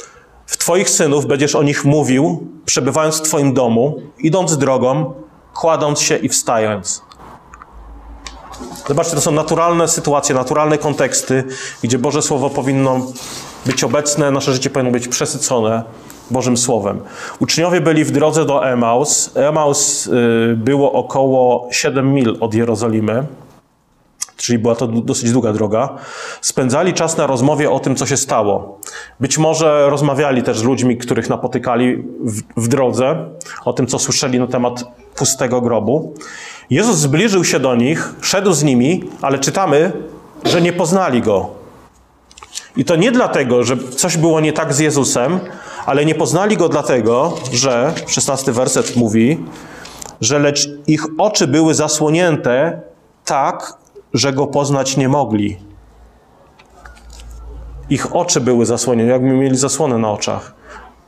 w 0.46 0.58
Twoich 0.58 0.90
synów 0.90 1.26
będziesz 1.26 1.56
o 1.56 1.64
nich 1.64 1.86
mówił, 1.86 2.48
przebywając 2.66 3.20
w 3.20 3.22
Twoim 3.22 3.54
domu, 3.54 4.02
idąc 4.20 4.58
drogą, 4.58 5.14
kładąc 5.54 6.00
się 6.00 6.16
i 6.16 6.30
wstając. 6.30 7.04
Zobaczcie, 8.88 9.16
to 9.16 9.22
są 9.22 9.32
naturalne 9.32 9.88
sytuacje, 9.88 10.36
naturalne 10.36 10.78
konteksty, 10.78 11.44
gdzie 11.84 12.00
Boże 12.00 12.22
Słowo 12.22 12.50
powinno 12.50 13.02
być 13.66 13.84
obecne, 13.84 14.32
nasze 14.32 14.54
życie 14.54 14.70
powinno 14.70 14.92
być 14.92 15.08
przesycone 15.08 15.84
Bożym 16.32 16.58
Słowem. 16.58 17.02
Uczniowie 17.40 17.82
byli 17.82 18.04
w 18.04 18.12
drodze 18.12 18.46
do 18.46 18.68
Emaus. 18.68 19.32
Emaus 19.36 20.08
y, 20.08 20.12
było 20.58 20.92
około 20.92 21.68
7 21.72 22.14
mil 22.14 22.38
od 22.40 22.54
Jerozolimy 22.54 23.24
czyli 24.38 24.60
była 24.60 24.76
to 24.76 24.88
dosyć 24.88 25.32
długa 25.32 25.54
droga, 25.54 25.90
spędzali 26.42 26.94
czas 26.94 27.18
na 27.18 27.28
rozmowie 27.28 27.72
o 27.72 27.80
tym, 27.80 27.96
co 27.96 28.06
się 28.06 28.18
stało. 28.18 28.80
Być 29.20 29.38
może 29.38 29.90
rozmawiali 29.90 30.44
też 30.44 30.60
z 30.60 30.64
ludźmi, 30.64 30.98
których 30.98 31.30
napotykali 31.30 32.04
w, 32.20 32.42
w 32.58 32.68
drodze, 32.68 33.30
o 33.66 33.74
tym, 33.74 33.88
co 33.88 34.00
słyszeli 34.00 34.40
na 34.40 34.48
temat 34.48 34.84
pustego 35.16 35.62
grobu. 35.62 36.14
Jezus 36.70 36.98
zbliżył 36.98 37.44
się 37.44 37.60
do 37.60 37.76
nich, 37.76 38.14
szedł 38.22 38.54
z 38.54 38.64
nimi, 38.64 39.04
ale 39.22 39.40
czytamy, 39.40 39.92
że 40.46 40.62
nie 40.62 40.74
poznali 40.74 41.22
go. 41.22 41.50
I 42.78 42.86
to 42.86 42.96
nie 42.96 43.12
dlatego, 43.12 43.64
że 43.64 43.78
coś 43.78 44.18
było 44.18 44.40
nie 44.40 44.54
tak 44.54 44.74
z 44.74 44.80
Jezusem, 44.80 45.40
ale 45.86 46.06
nie 46.06 46.16
poznali 46.16 46.58
go 46.58 46.70
dlatego, 46.70 47.38
że, 47.52 47.94
16 48.08 48.52
werset 48.52 48.96
mówi, 48.96 49.46
że 50.22 50.40
lecz 50.40 50.70
ich 50.88 51.06
oczy 51.18 51.48
były 51.48 51.74
zasłonięte 51.74 52.82
tak, 53.26 53.78
że 54.14 54.34
go 54.34 54.48
poznać 54.48 54.98
nie 54.98 55.10
mogli. 55.10 55.58
Ich 57.90 58.16
oczy 58.16 58.42
były 58.42 58.66
zasłonięte, 58.66 59.12
jakby 59.12 59.28
mieli 59.28 59.58
zasłonę 59.58 59.98
na 59.98 60.12
oczach. 60.12 60.56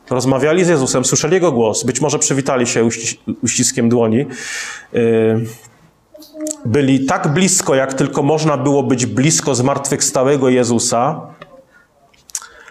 Rozmawiali 0.10 0.66
z 0.66 0.68
Jezusem, 0.68 1.06
słyszeli 1.06 1.34
Jego 1.34 1.52
głos, 1.52 1.84
być 1.84 2.02
może 2.02 2.20
przywitali 2.20 2.68
się 2.68 2.90
uściskiem 3.44 3.90
dłoni. 3.90 4.26
Y, 4.96 5.46
byli 6.66 7.06
tak 7.06 7.34
blisko, 7.34 7.76
jak 7.76 7.94
tylko 7.94 8.24
można 8.24 8.58
było 8.58 8.84
być 8.84 9.06
blisko 9.06 9.56
zmartwychwstałego 9.56 10.50
Jezusa, 10.50 11.22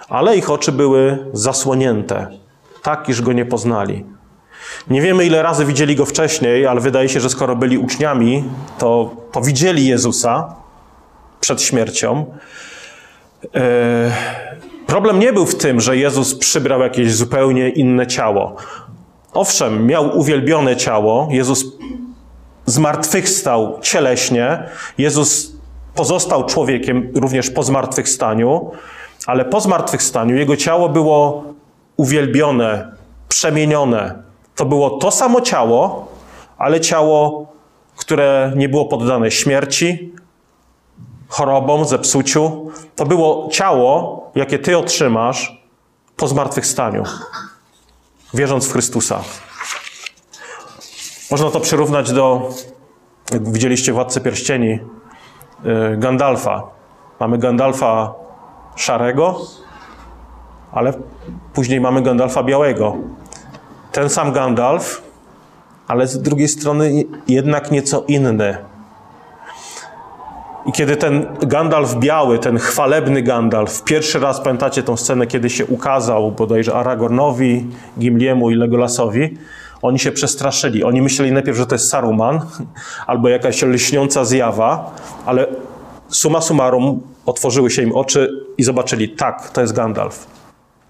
ale 0.08 0.36
ich 0.36 0.50
oczy 0.50 0.72
były 0.72 1.30
zasłonięte, 1.32 2.26
tak 2.82 3.08
iż 3.08 3.22
Go 3.22 3.32
nie 3.32 3.46
poznali. 3.46 4.04
Nie 4.90 5.02
wiemy, 5.02 5.26
ile 5.26 5.42
razy 5.42 5.64
widzieli 5.64 5.96
Go 5.96 6.06
wcześniej, 6.06 6.66
ale 6.66 6.80
wydaje 6.80 7.08
się, 7.08 7.20
że 7.20 7.30
skoro 7.30 7.56
byli 7.56 7.78
uczniami, 7.78 8.44
to, 8.78 9.16
to 9.32 9.40
widzieli 9.40 9.86
Jezusa 9.86 10.54
przed 11.40 11.62
śmiercią. 11.62 12.26
E, 13.54 14.12
problem 14.86 15.18
nie 15.18 15.32
był 15.32 15.46
w 15.46 15.54
tym, 15.54 15.80
że 15.80 15.96
Jezus 15.96 16.34
przybrał 16.34 16.80
jakieś 16.80 17.14
zupełnie 17.14 17.68
inne 17.68 18.06
ciało. 18.06 18.56
Owszem, 19.32 19.86
miał 19.86 20.18
uwielbione 20.18 20.76
ciało, 20.76 21.28
Jezus 21.30 21.64
zmartwychwstał 22.66 23.78
cieleśnie, 23.82 24.62
Jezus 24.98 25.52
pozostał 25.94 26.46
człowiekiem 26.46 27.10
również 27.14 27.50
po 27.50 27.62
zmartwychwstaniu, 27.62 28.70
ale 29.26 29.44
po 29.44 29.60
zmartwychwstaniu 29.60 30.36
jego 30.36 30.56
ciało 30.56 30.88
było 30.88 31.44
uwielbione, 31.96 32.92
przemienione. 33.28 34.22
To 34.56 34.64
było 34.64 34.90
to 34.90 35.11
samo 35.11 35.40
ciało, 35.40 36.06
ale 36.58 36.80
ciało, 36.80 37.46
które 37.96 38.52
nie 38.56 38.68
było 38.68 38.84
poddane 38.84 39.30
śmierci, 39.30 40.14
chorobom, 41.28 41.84
zepsuciu. 41.84 42.70
To 42.96 43.06
było 43.06 43.49
ciało, 43.52 44.23
jakie 44.34 44.58
Ty 44.58 44.78
otrzymasz 44.78 45.62
po 46.16 46.28
zmartwychwstaniu, 46.28 47.02
wierząc 48.34 48.68
w 48.68 48.73
Chrystusa. 48.73 49.20
Można 51.30 51.50
to 51.50 51.61
przyrównać 51.61 52.12
do, 52.12 52.50
jak 53.32 53.52
widzieliście 53.52 53.92
Władcy 53.92 54.20
Pierścieni, 54.20 54.73
y, 54.73 54.80
Gandalfa. 55.96 56.62
Mamy 57.20 57.38
Gandalfa 57.38 58.14
szarego, 58.76 59.40
ale 60.73 60.92
później 61.52 61.80
mamy 61.80 62.02
Gandalfa 62.02 62.42
białego. 62.42 62.96
Ten 63.94 64.08
sam 64.08 64.32
Gandalf, 64.32 65.02
ale 65.88 66.06
z 66.06 66.22
drugiej 66.22 66.48
strony 66.48 67.04
jednak 67.28 67.70
nieco 67.70 68.04
inny. 68.08 68.56
I 70.66 70.72
kiedy 70.72 70.96
ten 70.96 71.26
Gandalf 71.40 71.94
biały, 71.94 72.38
ten 72.38 72.58
chwalebny 72.58 73.22
Gandalf, 73.22 73.84
pierwszy 73.84 74.18
raz 74.18 74.40
pamiętacie 74.40 74.82
tą 74.82 74.96
scenę, 74.96 75.26
kiedy 75.26 75.50
się 75.50 75.66
ukazał 75.66 76.32
bodajże 76.32 76.74
Aragornowi, 76.74 77.66
Gimliemu 77.98 78.50
i 78.50 78.54
Legolasowi, 78.54 79.38
oni 79.82 79.98
się 79.98 80.12
przestraszyli. 80.12 80.84
Oni 80.84 81.02
myśleli 81.02 81.32
najpierw, 81.32 81.58
że 81.58 81.66
to 81.66 81.74
jest 81.74 81.88
Saruman 81.88 82.40
albo 83.06 83.28
jakaś 83.28 83.62
lśniąca 83.62 84.24
zjawa, 84.24 84.94
ale 85.26 85.46
summa 86.08 86.40
summarum 86.40 87.00
otworzyły 87.26 87.70
się 87.70 87.82
im 87.82 87.92
oczy 87.92 88.46
i 88.58 88.62
zobaczyli, 88.62 89.08
tak, 89.08 89.50
to 89.50 89.60
jest 89.60 89.72
Gandalf. 89.72 90.26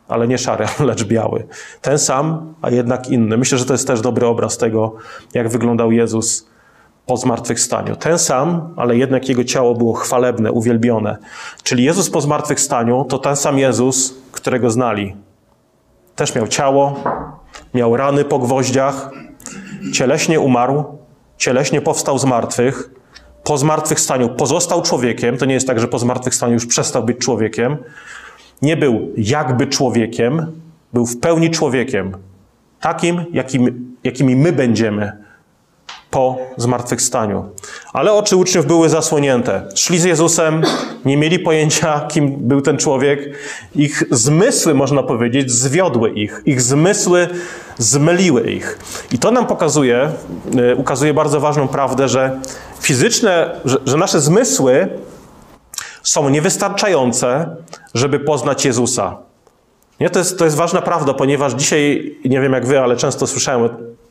Ale 0.08 0.28
nie 0.28 0.38
szary, 0.38 0.66
lecz 0.88 1.04
biały. 1.04 1.46
Ten 1.80 1.98
sam, 1.98 2.54
a 2.62 2.70
jednak 2.70 3.08
inny. 3.08 3.36
Myślę, 3.36 3.58
że 3.58 3.64
to 3.64 3.74
jest 3.74 3.86
też 3.86 4.00
dobry 4.00 4.26
obraz 4.26 4.58
tego, 4.58 4.94
jak 5.34 5.48
wyglądał 5.48 5.92
Jezus 5.92 6.46
po 7.06 7.16
zmartwychwstaniu. 7.16 7.96
Ten 7.96 8.18
sam, 8.18 8.74
ale 8.76 8.96
jednak 8.96 9.28
jego 9.28 9.44
ciało 9.44 9.74
było 9.74 9.92
chwalebne, 9.92 10.52
uwielbione. 10.52 11.16
Czyli 11.62 11.84
Jezus 11.84 12.10
po 12.10 12.20
zmartwychwstaniu 12.20 13.04
to 13.04 13.18
ten 13.18 13.36
sam 13.36 13.58
Jezus, 13.58 14.14
którego 14.32 14.70
znali. 14.70 15.16
Też 16.16 16.34
miał 16.34 16.48
ciało, 16.48 17.02
miał 17.74 17.96
rany 17.96 18.24
po 18.24 18.38
gwoździach, 18.38 19.10
cieleśnie 19.92 20.40
umarł, 20.40 20.84
cieleśnie 21.36 21.80
powstał 21.80 22.18
z 22.18 22.24
martwych, 22.24 22.90
po 23.44 23.58
zmartwychwstaniu 23.58 24.28
pozostał 24.28 24.82
człowiekiem. 24.82 25.38
To 25.38 25.44
nie 25.44 25.54
jest 25.54 25.66
tak, 25.66 25.80
że 25.80 25.88
po 25.88 25.98
zmartwychwstaniu 25.98 26.52
już 26.52 26.66
przestał 26.66 27.04
być 27.04 27.18
człowiekiem. 27.18 27.76
Nie 28.62 28.76
był 28.76 29.12
jakby 29.16 29.66
człowiekiem, 29.66 30.46
był 30.92 31.06
w 31.06 31.20
pełni 31.20 31.50
człowiekiem. 31.50 32.16
Takim, 32.80 33.24
jakim, 33.32 33.96
jakimi 34.04 34.36
my 34.36 34.52
będziemy 34.52 35.24
po 36.10 36.38
zmartwychwstaniu. 36.56 37.44
Ale 37.92 38.12
oczy 38.12 38.36
uczniów 38.36 38.66
były 38.66 38.88
zasłonięte. 38.88 39.68
Szli 39.74 39.98
z 39.98 40.04
Jezusem, 40.04 40.62
nie 41.04 41.16
mieli 41.16 41.38
pojęcia, 41.38 42.06
kim 42.12 42.36
był 42.36 42.60
ten 42.60 42.76
człowiek. 42.76 43.38
Ich 43.76 44.02
zmysły, 44.10 44.74
można 44.74 45.02
powiedzieć, 45.02 45.50
zwiodły 45.50 46.10
ich. 46.10 46.42
Ich 46.46 46.62
zmysły 46.62 47.28
zmyliły 47.78 48.50
ich. 48.50 48.78
I 49.12 49.18
to 49.18 49.30
nam 49.30 49.46
pokazuje, 49.46 50.08
e, 50.58 50.76
ukazuje 50.76 51.14
bardzo 51.14 51.40
ważną 51.40 51.68
prawdę, 51.68 52.08
że 52.08 52.40
fizyczne, 52.80 53.60
że, 53.64 53.78
że 53.86 53.96
nasze 53.96 54.20
zmysły 54.20 54.88
są 56.04 56.28
niewystarczające, 56.28 57.56
żeby 57.94 58.20
poznać 58.20 58.64
Jezusa. 58.64 59.16
Nie, 60.00 60.10
to 60.10 60.18
jest, 60.18 60.38
to 60.38 60.44
jest 60.44 60.56
ważna 60.56 60.82
prawda, 60.82 61.14
ponieważ 61.14 61.52
dzisiaj, 61.52 62.14
nie 62.24 62.40
wiem 62.40 62.52
jak 62.52 62.66
wy, 62.66 62.80
ale 62.80 62.96
często 62.96 63.26
słyszałem 63.26 63.68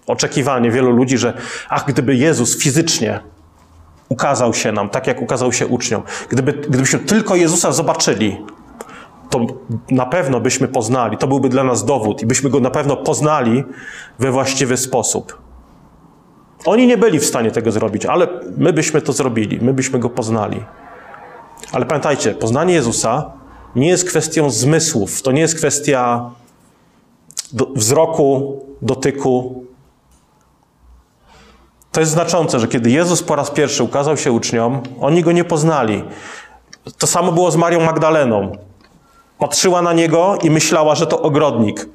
oczekiwanie 0.07 0.71
wielu 0.71 0.91
ludzi, 0.91 1.17
że 1.17 1.33
ach, 1.69 1.85
gdyby 1.87 2.15
Jezus 2.15 2.57
fizycznie 2.57 3.19
ukazał 4.09 4.53
się 4.53 4.71
nam, 4.71 4.89
tak 4.89 5.07
jak 5.07 5.21
ukazał 5.21 5.53
się 5.53 5.67
uczniom, 5.67 6.03
gdyby, 6.29 6.53
gdybyśmy 6.53 6.99
tylko 6.99 7.35
Jezusa 7.35 7.71
zobaczyli, 7.71 8.37
to 9.29 9.39
na 9.91 10.05
pewno 10.05 10.39
byśmy 10.39 10.67
poznali, 10.67 11.17
to 11.17 11.27
byłby 11.27 11.49
dla 11.49 11.63
nas 11.63 11.85
dowód 11.85 12.21
i 12.21 12.25
byśmy 12.25 12.49
go 12.49 12.59
na 12.59 12.71
pewno 12.71 12.97
poznali 12.97 13.63
we 14.19 14.31
właściwy 14.31 14.77
sposób. 14.77 15.37
Oni 16.65 16.87
nie 16.87 16.97
byli 16.97 17.19
w 17.19 17.25
stanie 17.25 17.51
tego 17.51 17.71
zrobić, 17.71 18.05
ale 18.05 18.27
my 18.57 18.73
byśmy 18.73 19.01
to 19.01 19.13
zrobili, 19.13 19.59
my 19.61 19.73
byśmy 19.73 19.99
go 19.99 20.09
poznali. 20.09 20.63
Ale 21.71 21.85
pamiętajcie, 21.85 22.33
poznanie 22.33 22.73
Jezusa 22.73 23.31
nie 23.75 23.87
jest 23.87 24.07
kwestią 24.07 24.49
zmysłów, 24.49 25.21
to 25.21 25.31
nie 25.31 25.41
jest 25.41 25.55
kwestia 25.55 26.31
do, 27.53 27.65
wzroku, 27.65 28.61
dotyku. 28.81 29.63
To 31.91 31.99
jest 31.99 32.11
znaczące, 32.11 32.59
że 32.59 32.67
kiedy 32.67 32.91
Jezus 32.91 33.23
po 33.23 33.35
raz 33.35 33.51
pierwszy 33.51 33.83
ukazał 33.83 34.17
się 34.17 34.31
uczniom, 34.31 34.81
oni 35.01 35.23
go 35.23 35.31
nie 35.31 35.43
poznali. 35.43 36.03
To 36.97 37.07
samo 37.07 37.31
było 37.31 37.51
z 37.51 37.55
Marią 37.55 37.79
Magdaleną. 37.79 38.51
Patrzyła 39.39 39.81
na 39.81 39.93
niego 39.93 40.37
i 40.43 40.49
myślała, 40.49 40.95
że 40.95 41.07
to 41.07 41.21
ogrodnik. 41.21 41.87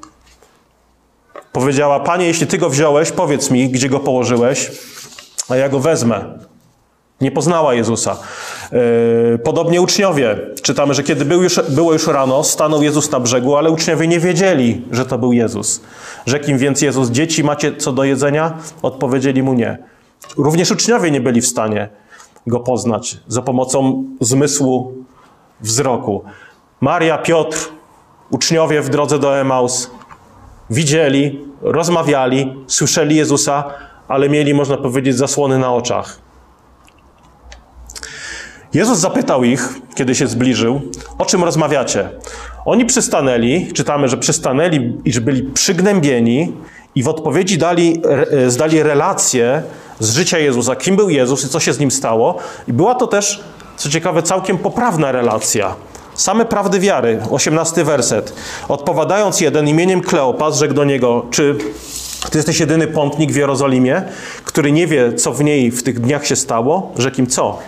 Powiedziała: 1.51 1.99
Panie, 1.99 2.25
jeśli 2.25 2.47
ty 2.47 2.57
go 2.57 2.69
wziąłeś, 2.69 3.11
powiedz 3.11 3.51
mi, 3.51 3.69
gdzie 3.69 3.89
go 3.89 3.99
położyłeś, 3.99 4.71
a 5.49 5.55
ja 5.55 5.69
go 5.69 5.79
wezmę. 5.79 6.39
Nie 7.21 7.31
poznała 7.31 7.73
Jezusa. 7.73 8.17
E, 8.71 9.37
podobnie 9.37 9.81
uczniowie. 9.81 10.37
Czytamy, 10.61 10.93
że 10.93 11.03
kiedy 11.03 11.25
był 11.25 11.43
już, 11.43 11.59
było 11.69 11.93
już 11.93 12.07
rano, 12.07 12.43
stanął 12.43 12.83
Jezus 12.83 13.11
na 13.11 13.19
brzegu, 13.19 13.55
ale 13.55 13.71
uczniowie 13.71 14.07
nie 14.07 14.19
wiedzieli, 14.19 14.85
że 14.91 15.05
to 15.05 15.17
był 15.17 15.33
Jezus. 15.33 15.81
Rzekł 16.25 16.49
im 16.49 16.57
więc 16.57 16.81
Jezus, 16.81 17.09
dzieci 17.09 17.43
macie 17.43 17.75
co 17.75 17.91
do 17.91 18.03
jedzenia? 18.03 18.57
Odpowiedzieli 18.81 19.43
mu 19.43 19.53
nie. 19.53 19.77
Również 20.37 20.71
uczniowie 20.71 21.11
nie 21.11 21.21
byli 21.21 21.41
w 21.41 21.47
stanie 21.47 21.89
go 22.47 22.59
poznać 22.59 23.17
za 23.27 23.41
pomocą 23.41 24.03
zmysłu 24.21 24.93
wzroku. 25.61 26.23
Maria, 26.81 27.17
Piotr, 27.17 27.69
uczniowie 28.29 28.81
w 28.81 28.89
drodze 28.89 29.19
do 29.19 29.37
Emaus 29.37 29.91
widzieli, 30.69 31.45
rozmawiali, 31.61 32.55
słyszeli 32.67 33.15
Jezusa, 33.15 33.63
ale 34.07 34.29
mieli, 34.29 34.53
można 34.53 34.77
powiedzieć, 34.77 35.15
zasłony 35.17 35.59
na 35.59 35.73
oczach. 35.73 36.19
Jezus 38.73 38.99
zapytał 38.99 39.43
ich, 39.43 39.73
kiedy 39.95 40.15
się 40.15 40.27
zbliżył, 40.27 40.81
o 41.17 41.25
czym 41.25 41.43
rozmawiacie. 41.43 42.09
Oni 42.65 42.85
przystanęli, 42.85 43.73
czytamy, 43.73 44.07
że 44.07 44.17
przystanęli 44.17 44.97
i 45.05 45.13
że 45.13 45.21
byli 45.21 45.43
przygnębieni 45.43 46.53
i 46.95 47.03
w 47.03 47.07
odpowiedzi 47.07 47.57
dali, 47.57 48.01
e, 48.31 48.49
zdali 48.49 48.83
relację 48.83 49.63
z 49.99 50.15
życia 50.15 50.39
Jezusa, 50.39 50.75
kim 50.75 50.95
był 50.95 51.09
Jezus 51.09 51.45
i 51.45 51.49
co 51.49 51.59
się 51.59 51.73
z 51.73 51.79
nim 51.79 51.91
stało. 51.91 52.37
I 52.67 52.73
była 52.73 52.95
to 52.95 53.07
też, 53.07 53.43
co 53.77 53.89
ciekawe, 53.89 54.23
całkiem 54.23 54.57
poprawna 54.57 55.11
relacja. 55.11 55.75
Same 56.13 56.45
prawdy 56.45 56.79
wiary, 56.79 57.21
18 57.31 57.83
werset. 57.83 58.33
Odpowiadając 58.67 59.41
jeden 59.41 59.67
imieniem 59.67 60.01
Kleopas, 60.01 60.57
rzekł 60.57 60.73
do 60.73 60.83
niego, 60.83 61.25
czy 61.31 61.57
Ty 62.31 62.37
jesteś 62.37 62.59
jedyny 62.59 62.87
pątnik 62.87 63.31
w 63.31 63.35
Jerozolimie, 63.35 64.03
który 64.45 64.71
nie 64.71 64.87
wie, 64.87 65.13
co 65.13 65.33
w 65.33 65.43
niej 65.43 65.71
w 65.71 65.83
tych 65.83 65.99
dniach 65.99 66.27
się 66.27 66.35
stało. 66.35 66.91
Rzekł 66.97 67.19
im 67.19 67.27
co? 67.27 67.59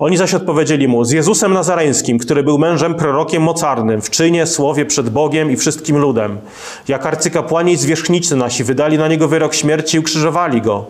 Oni 0.00 0.16
zaś 0.16 0.34
odpowiedzieli 0.34 0.88
mu, 0.88 1.04
z 1.04 1.10
Jezusem 1.10 1.54
Nazareńskim, 1.54 2.18
który 2.18 2.42
był 2.42 2.58
mężem 2.58 2.94
prorokiem 2.94 3.42
mocarnym, 3.42 4.02
w 4.02 4.10
czynie, 4.10 4.46
słowie 4.46 4.86
przed 4.86 5.10
Bogiem 5.10 5.50
i 5.50 5.56
wszystkim 5.56 5.96
ludem. 5.96 6.38
Jak 6.88 7.06
arcykapłani 7.06 7.72
i 7.72 7.76
zwierzchnicy 7.76 8.36
nasi 8.36 8.64
wydali 8.64 8.98
na 8.98 9.08
niego 9.08 9.28
wyrok 9.28 9.54
śmierci 9.54 9.96
i 9.96 10.00
ukrzyżowali 10.00 10.62
go. 10.62 10.84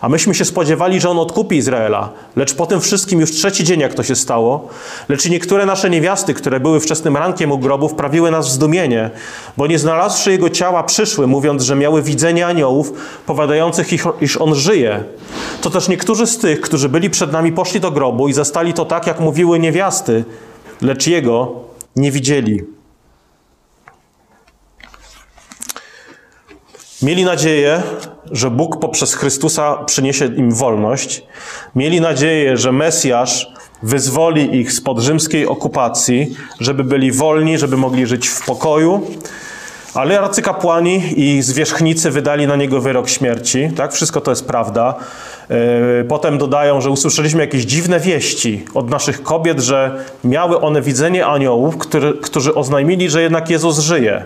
A 0.00 0.08
myśmy 0.08 0.34
się 0.34 0.44
spodziewali, 0.44 1.00
że 1.00 1.10
on 1.10 1.18
odkupi 1.18 1.56
Izraela. 1.56 2.08
Lecz 2.36 2.54
po 2.54 2.66
tym 2.66 2.80
wszystkim 2.80 3.20
już 3.20 3.30
trzeci 3.30 3.64
dzień, 3.64 3.80
jak 3.80 3.94
to 3.94 4.02
się 4.02 4.16
stało. 4.16 4.68
Lecz 5.08 5.28
niektóre 5.28 5.66
nasze 5.66 5.90
niewiasty, 5.90 6.34
które 6.34 6.60
były 6.60 6.80
wczesnym 6.80 7.16
rankiem 7.16 7.52
u 7.52 7.58
grobu, 7.58 7.88
wprawiły 7.88 8.30
nas 8.30 8.48
w 8.48 8.52
zdumienie, 8.52 9.10
bo 9.56 9.66
nie 9.66 9.78
znalazłszy 9.78 10.32
jego 10.32 10.50
ciała, 10.50 10.82
przyszły, 10.82 11.26
mówiąc, 11.26 11.62
że 11.62 11.76
miały 11.76 12.02
widzenie 12.02 12.46
aniołów, 12.46 12.92
powiadających 13.26 13.92
ich, 13.92 14.04
iż 14.20 14.36
on 14.36 14.54
żyje. 14.54 15.04
To 15.60 15.70
też 15.70 15.88
niektórzy 15.88 16.26
z 16.26 16.38
tych, 16.38 16.60
którzy 16.60 16.88
byli 16.88 17.10
przed 17.10 17.32
nami, 17.32 17.52
poszli 17.52 17.80
do 17.80 17.90
grobu 17.90 18.28
i 18.28 18.32
zastali 18.52 18.74
to 18.74 18.84
tak, 18.84 19.06
jak 19.06 19.20
mówiły 19.20 19.58
niewiasty, 19.58 20.24
lecz 20.82 21.06
jego 21.06 21.52
nie 21.96 22.12
widzieli. 22.12 22.62
Mieli 27.02 27.24
nadzieję, 27.24 27.82
że 28.30 28.50
Bóg 28.50 28.80
poprzez 28.80 29.14
Chrystusa 29.14 29.76
przyniesie 29.76 30.26
im 30.26 30.54
wolność. 30.54 31.22
Mieli 31.74 32.00
nadzieję, 32.00 32.56
że 32.56 32.72
Mesjasz 32.72 33.52
wyzwoli 33.82 34.56
ich 34.56 34.72
spod 34.72 34.98
rzymskiej 34.98 35.46
okupacji, 35.46 36.36
żeby 36.60 36.84
byli 36.84 37.12
wolni, 37.12 37.58
żeby 37.58 37.76
mogli 37.76 38.06
żyć 38.06 38.28
w 38.28 38.46
pokoju. 38.46 39.06
Ale 39.94 40.20
arcykapłani 40.20 41.20
i 41.20 41.42
zwierzchnicy 41.42 42.10
wydali 42.10 42.46
na 42.46 42.56
niego 42.56 42.80
wyrok 42.80 43.08
śmierci. 43.08 43.70
Tak? 43.76 43.92
Wszystko 43.92 44.20
to 44.20 44.30
jest 44.30 44.46
prawda. 44.46 44.94
E, 45.52 46.04
potem 46.04 46.38
dodają, 46.38 46.80
że 46.80 46.90
usłyszeliśmy 46.90 47.40
jakieś 47.40 47.62
dziwne 47.62 48.00
wieści 48.00 48.64
od 48.74 48.90
naszych 48.90 49.22
kobiet, 49.22 49.60
że 49.60 50.04
miały 50.24 50.60
one 50.60 50.82
widzenie 50.82 51.26
aniołów, 51.26 51.78
który, 51.78 52.14
którzy 52.14 52.54
oznajmili, 52.54 53.10
że 53.10 53.22
jednak 53.22 53.50
Jezus 53.50 53.78
żyje. 53.78 54.24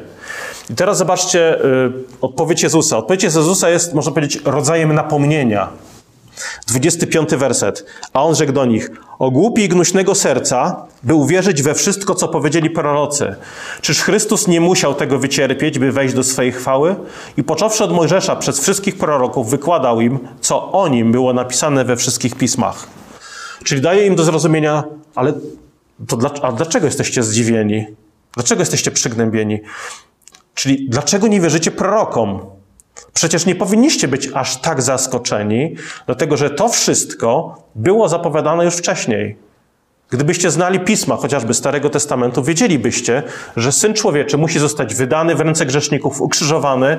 I 0.71 0.75
teraz 0.75 0.99
zobaczcie 0.99 1.65
y, 1.65 1.93
odpowiedź 2.21 2.63
Jezusa. 2.63 2.99
Odpowiedź 2.99 3.23
Jezusa 3.23 3.71
jest, 3.71 3.95
można 3.95 4.13
powiedzieć, 4.13 4.43
rodzajem 4.45 4.93
napomnienia. 4.93 5.69
25 6.67 7.31
werset. 7.31 7.87
A 8.13 8.25
on 8.25 8.35
rzekł 8.35 8.53
do 8.53 8.65
nich: 8.65 8.91
O 9.19 9.31
głupi 9.31 9.63
i 9.63 9.69
gnuśnego 9.69 10.15
serca, 10.15 10.87
by 11.03 11.15
uwierzyć 11.15 11.63
we 11.63 11.75
wszystko, 11.75 12.15
co 12.15 12.29
powiedzieli 12.29 12.71
prorocy. 12.71 13.35
Czyż 13.81 14.03
Chrystus 14.03 14.49
nie 14.49 14.61
musiał 14.61 14.95
tego 14.95 15.19
wycierpieć, 15.19 15.79
by 15.79 15.93
wejść 15.93 16.15
do 16.15 16.25
swojej 16.25 16.53
chwały? 16.53 16.97
I 17.37 17.45
począwszy 17.45 17.85
od 17.85 17.93
Mojżesza, 17.93 18.37
przez 18.37 18.61
wszystkich 18.61 18.99
proroków, 18.99 19.51
wykładał 19.51 20.01
im, 20.01 20.19
co 20.41 20.73
o 20.73 20.89
nim 20.89 21.13
było 21.13 21.33
napisane 21.33 21.85
we 21.85 21.97
wszystkich 21.97 22.35
pismach. 22.35 22.89
Czyli 23.65 23.81
daje 23.81 24.07
im 24.07 24.17
do 24.17 24.25
zrozumienia, 24.25 24.85
ale 25.15 25.33
to 26.09 26.17
dla, 26.17 26.31
a 26.43 26.53
dlaczego 26.53 26.87
jesteście 26.87 27.23
zdziwieni? 27.23 27.87
Dlaczego 28.35 28.63
jesteście 28.63 28.91
przygnębieni? 28.91 29.61
Czyli 30.55 30.87
dlaczego 30.91 31.27
nie 31.27 31.41
wierzycie 31.41 31.71
prorokom? 31.71 32.41
Przecież 33.15 33.47
nie 33.47 33.55
powinniście 33.55 34.09
być 34.09 34.29
aż 34.35 34.57
tak 34.57 34.83
zaskoczeni, 34.83 35.77
dlatego 36.07 36.37
że 36.37 36.51
to 36.51 36.69
wszystko 36.69 37.59
było 37.75 38.09
zapowiadane 38.09 38.65
już 38.65 38.75
wcześniej. 38.75 39.37
Gdybyście 40.11 40.51
znali 40.51 40.81
pisma, 40.81 41.17
chociażby 41.17 41.55
Starego 41.55 41.91
Testamentu, 41.91 42.43
wiedzielibyście, 42.43 43.23
że 43.57 43.73
Syn 43.73 43.95
Człowieczy 43.95 44.39
musi 44.39 44.59
zostać 44.59 44.95
wydany 44.95 45.35
w 45.35 45.41
ręce 45.41 45.67
grzeszników, 45.67 46.21
ukrzyżowany, 46.21 46.97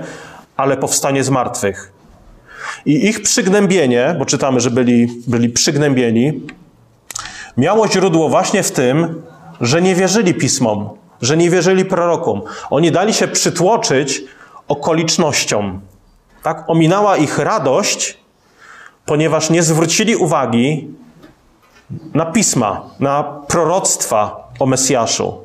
ale 0.57 0.77
powstanie 0.77 1.23
z 1.23 1.29
martwych. 1.29 1.91
I 2.85 3.05
ich 3.05 3.21
przygnębienie, 3.21 4.15
bo 4.19 4.25
czytamy, 4.25 4.59
że 4.59 4.71
byli, 4.71 5.07
byli 5.27 5.49
przygnębieni, 5.49 6.41
miało 7.57 7.87
źródło 7.87 8.29
właśnie 8.29 8.63
w 8.63 8.71
tym, 8.71 9.21
że 9.61 9.81
nie 9.81 9.95
wierzyli 9.95 10.33
pismom, 10.33 10.89
że 11.21 11.37
nie 11.37 11.49
wierzyli 11.49 11.85
prorokom. 11.85 12.41
Oni 12.69 12.91
dali 12.91 13.13
się 13.13 13.27
przytłoczyć 13.27 14.23
okolicznościom. 14.67 15.81
Tak? 16.43 16.63
Ominęła 16.67 17.17
ich 17.17 17.39
radość, 17.39 18.17
ponieważ 19.05 19.49
nie 19.49 19.63
zwrócili 19.63 20.15
uwagi 20.15 20.87
na 22.13 22.25
pisma, 22.25 22.89
na 22.99 23.23
proroctwa 23.23 24.49
o 24.59 24.65
Mesjaszu. 24.65 25.41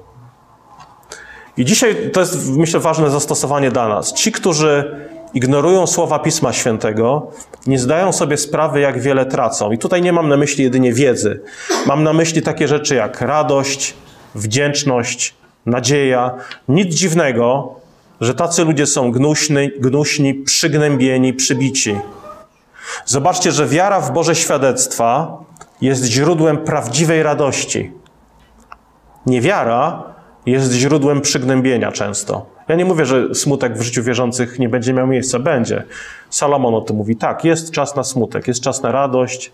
I 1.57 1.65
dzisiaj 1.65 2.11
to 2.13 2.21
jest, 2.21 2.51
myślę, 2.51 2.81
ważne 2.81 3.11
zastosowanie 3.11 3.71
dla 3.71 3.89
nas. 3.89 4.13
Ci, 4.13 4.33
którzy 4.33 4.97
ignorują 5.35 5.87
słowa 5.87 6.19
Pisma 6.19 6.53
Świętego, 6.53 7.31
nie 7.67 7.79
zdają 7.79 8.13
sobie 8.13 8.37
sprawy, 8.37 8.81
jak 8.81 9.01
wiele 9.01 9.27
tracą. 9.27 9.73
I 9.73 9.79
tutaj 9.79 10.03
nie 10.03 10.13
mam 10.13 10.29
na 10.29 10.37
myśli 10.37 10.65
jedynie 10.65 10.93
wiedzy. 10.93 11.43
Mam 11.87 12.03
na 12.05 12.13
myśli 12.13 12.43
takie 12.43 12.69
rzeczy 12.69 12.95
jak 12.95 13.21
radość, 13.21 13.95
wdzięczność, 14.35 15.35
nadzieja. 15.67 16.35
Nic 16.69 16.95
dziwnego, 16.95 17.75
że 18.21 18.35
tacy 18.35 18.65
ludzie 18.65 18.87
są 18.87 19.13
gnuśni, 19.13 19.71
gnuśni, 19.79 20.35
przygnębieni, 20.35 21.35
przybici. 21.35 21.97
Zobaczcie, 23.07 23.53
że 23.53 23.67
wiara 23.67 24.01
w 24.01 24.13
Boże 24.13 24.35
świadectwa 24.35 25.39
jest 25.81 26.05
źródłem 26.05 26.59
prawdziwej 26.59 27.23
radości. 27.23 27.93
Niewiara 29.27 30.03
jest 30.47 30.73
źródłem 30.73 31.21
przygnębienia 31.21 31.93
często. 31.93 32.47
Ja 32.69 32.75
nie 32.75 32.85
mówię, 32.85 33.07
że 33.07 33.35
smutek 33.35 33.79
w 33.79 33.83
życiu 33.83 34.03
wierzących 34.03 34.59
nie 34.59 34.69
będzie 34.69 34.93
miał 34.93 35.07
miejsca. 35.07 35.39
Będzie. 35.39 35.85
Salomon 36.31 36.75
o 36.75 36.81
tym 36.81 36.97
mówi. 36.97 37.17
Tak, 37.17 37.45
jest 37.45 37.71
czas 37.71 37.97
na 37.97 38.05
smutek, 38.05 38.49
jest 38.49 38.61
czas 38.61 38.83
na 38.83 38.93
radość, 38.93 39.53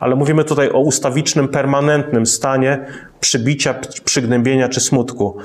ale 0.00 0.16
mówimy 0.16 0.44
tutaj 0.44 0.70
o 0.70 0.78
ustawicznym, 0.78 1.48
permanentnym 1.48 2.26
stanie 2.26 2.86
przybicia, 3.20 3.74
przygnębienia 4.04 4.68
czy 4.68 4.80
smutku. 4.80 5.36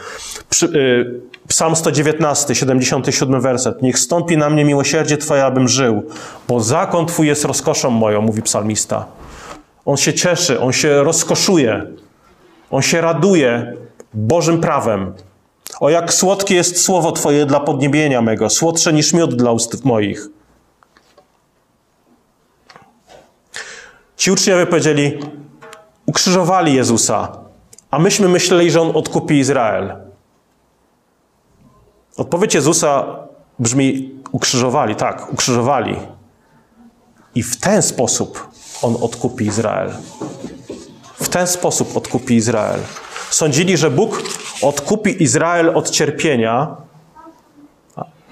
Przy, 0.49 0.65
y, 0.65 1.21
Psalm 1.49 1.75
119, 1.75 2.55
77 2.55 3.41
werset. 3.41 3.81
Niech 3.81 3.99
stąpi 3.99 4.38
na 4.38 4.49
mnie 4.49 4.65
miłosierdzie 4.65 5.17
Twoje, 5.17 5.45
abym 5.45 5.67
żył, 5.67 6.03
bo 6.47 6.59
zakon 6.59 7.05
Twój 7.05 7.27
jest 7.27 7.45
rozkoszą 7.45 7.89
moją, 7.89 8.21
mówi 8.21 8.41
psalmista. 8.41 9.05
On 9.85 9.97
się 9.97 10.13
cieszy, 10.13 10.59
on 10.59 10.73
się 10.73 11.03
rozkoszuje, 11.03 11.85
on 12.71 12.81
się 12.81 13.01
raduje 13.01 13.73
Bożym 14.13 14.62
prawem. 14.62 15.13
O 15.79 15.89
jak 15.89 16.13
słodkie 16.13 16.55
jest 16.55 16.81
słowo 16.81 17.12
Twoje 17.12 17.45
dla 17.45 17.59
podniebienia 17.59 18.21
mego, 18.21 18.49
słodsze 18.49 18.93
niż 18.93 19.13
miód 19.13 19.35
dla 19.35 19.51
ust 19.51 19.85
moich. 19.85 20.27
Ci 24.17 24.31
uczniowie 24.31 24.65
powiedzieli, 24.65 25.19
ukrzyżowali 26.05 26.73
Jezusa, 26.73 27.38
a 27.91 27.99
myśmy 27.99 28.27
myśleli, 28.27 28.71
że 28.71 28.81
On 28.81 28.91
odkupi 28.95 29.38
Izrael. 29.39 30.09
Odpowiedź 32.19 32.55
Jezusa 32.55 33.05
brzmi: 33.60 34.12
ukrzyżowali, 34.32 34.95
tak, 34.95 35.34
ukrzyżowali. 35.34 35.95
I 37.36 37.43
w 37.43 37.58
ten 37.58 37.82
sposób 37.82 38.49
On 38.82 38.95
odkupi 39.01 39.45
Izrael. 39.45 39.91
W 41.21 41.29
ten 41.29 41.47
sposób 41.47 41.97
odkupi 41.97 42.36
Izrael. 42.36 42.79
Sądzili, 43.29 43.77
że 43.77 43.91
Bóg 43.91 44.23
odkupi 44.62 45.23
Izrael 45.23 45.69
od 45.69 45.89
cierpienia, 45.89 46.75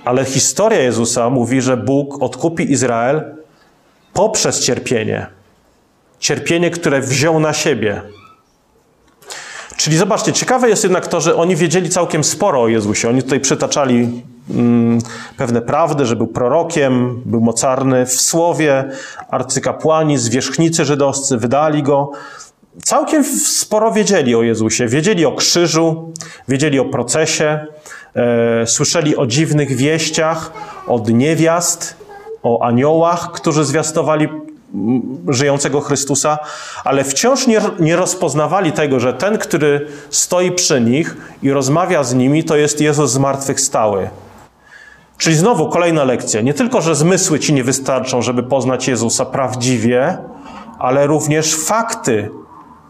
ale 0.06 0.26
historia 0.26 0.80
Jezusa 0.80 1.30
mówi, 1.30 1.62
że 1.62 1.78
Bóg 1.78 2.24
odkupi 2.24 2.72
Izrael 2.72 3.36
poprzez 4.14 4.60
cierpienie. 4.60 5.28
Cierpienie, 6.20 6.72
które 6.72 7.02
wziął 7.02 7.40
na 7.40 7.54
siebie. 7.54 8.02
Czyli 9.78 9.98
zobaczcie, 9.98 10.34
ciekawe 10.34 10.70
jest 10.70 10.84
jednak 10.84 11.08
to, 11.08 11.22
że 11.22 11.36
oni 11.36 11.56
wiedzieli 11.56 11.90
całkiem 11.90 12.24
sporo 12.24 12.62
o 12.62 12.68
Jezusie. 12.68 13.10
Oni 13.10 13.24
tutaj 13.24 13.40
przytaczali 13.40 14.24
mm, 14.50 15.00
pewne 15.38 15.62
prawdy, 15.62 16.06
że 16.06 16.16
był 16.16 16.28
prorokiem, 16.28 17.22
był 17.26 17.42
mocarny 17.42 18.06
w 18.06 18.14
słowie, 18.14 18.90
arcykapłani, 19.30 20.18
zwierzchnicy 20.18 20.86
żydowscy 20.86 21.38
wydali 21.38 21.84
go. 21.84 22.12
Całkiem 22.84 23.24
sporo 23.40 23.92
wiedzieli 23.92 24.36
o 24.36 24.44
Jezusie. 24.44 24.88
Wiedzieli 24.88 25.26
o 25.26 25.32
krzyżu, 25.32 26.14
wiedzieli 26.48 26.80
o 26.80 26.86
procesie, 26.86 27.66
e, 28.16 28.68
słyszeli 28.68 29.18
o 29.18 29.28
dziwnych 29.28 29.76
wieściach, 29.76 30.52
od 30.88 31.10
niewiast, 31.10 31.96
o 32.44 32.66
aniołach, 32.66 33.32
którzy 33.32 33.66
zwiastowali 33.66 34.28
żyjącego 35.28 35.82
Chrystusa, 35.82 36.38
ale 36.84 37.04
wciąż 37.04 37.48
nie, 37.48 37.62
nie 37.80 37.96
rozpoznawali 37.96 38.72
tego, 38.72 39.00
że 39.00 39.14
ten, 39.14 39.38
który 39.38 39.88
stoi 40.10 40.52
przy 40.52 40.82
nich 40.82 41.18
i 41.44 41.52
rozmawia 41.52 42.04
z 42.04 42.14
nimi, 42.14 42.44
to 42.44 42.56
jest 42.56 42.82
Jezus 42.82 43.12
zmartwychwstały. 43.12 44.10
Czyli 45.18 45.36
znowu 45.36 45.70
kolejna 45.70 46.04
lekcja. 46.04 46.42
Nie 46.42 46.54
tylko, 46.54 46.82
że 46.82 46.96
zmysły 46.96 47.40
ci 47.40 47.54
nie 47.54 47.64
wystarczą, 47.64 48.22
żeby 48.22 48.44
poznać 48.44 48.88
Jezusa 48.88 49.26
prawdziwie, 49.26 50.18
ale 50.80 51.08
również 51.08 51.56
fakty 51.56 52.30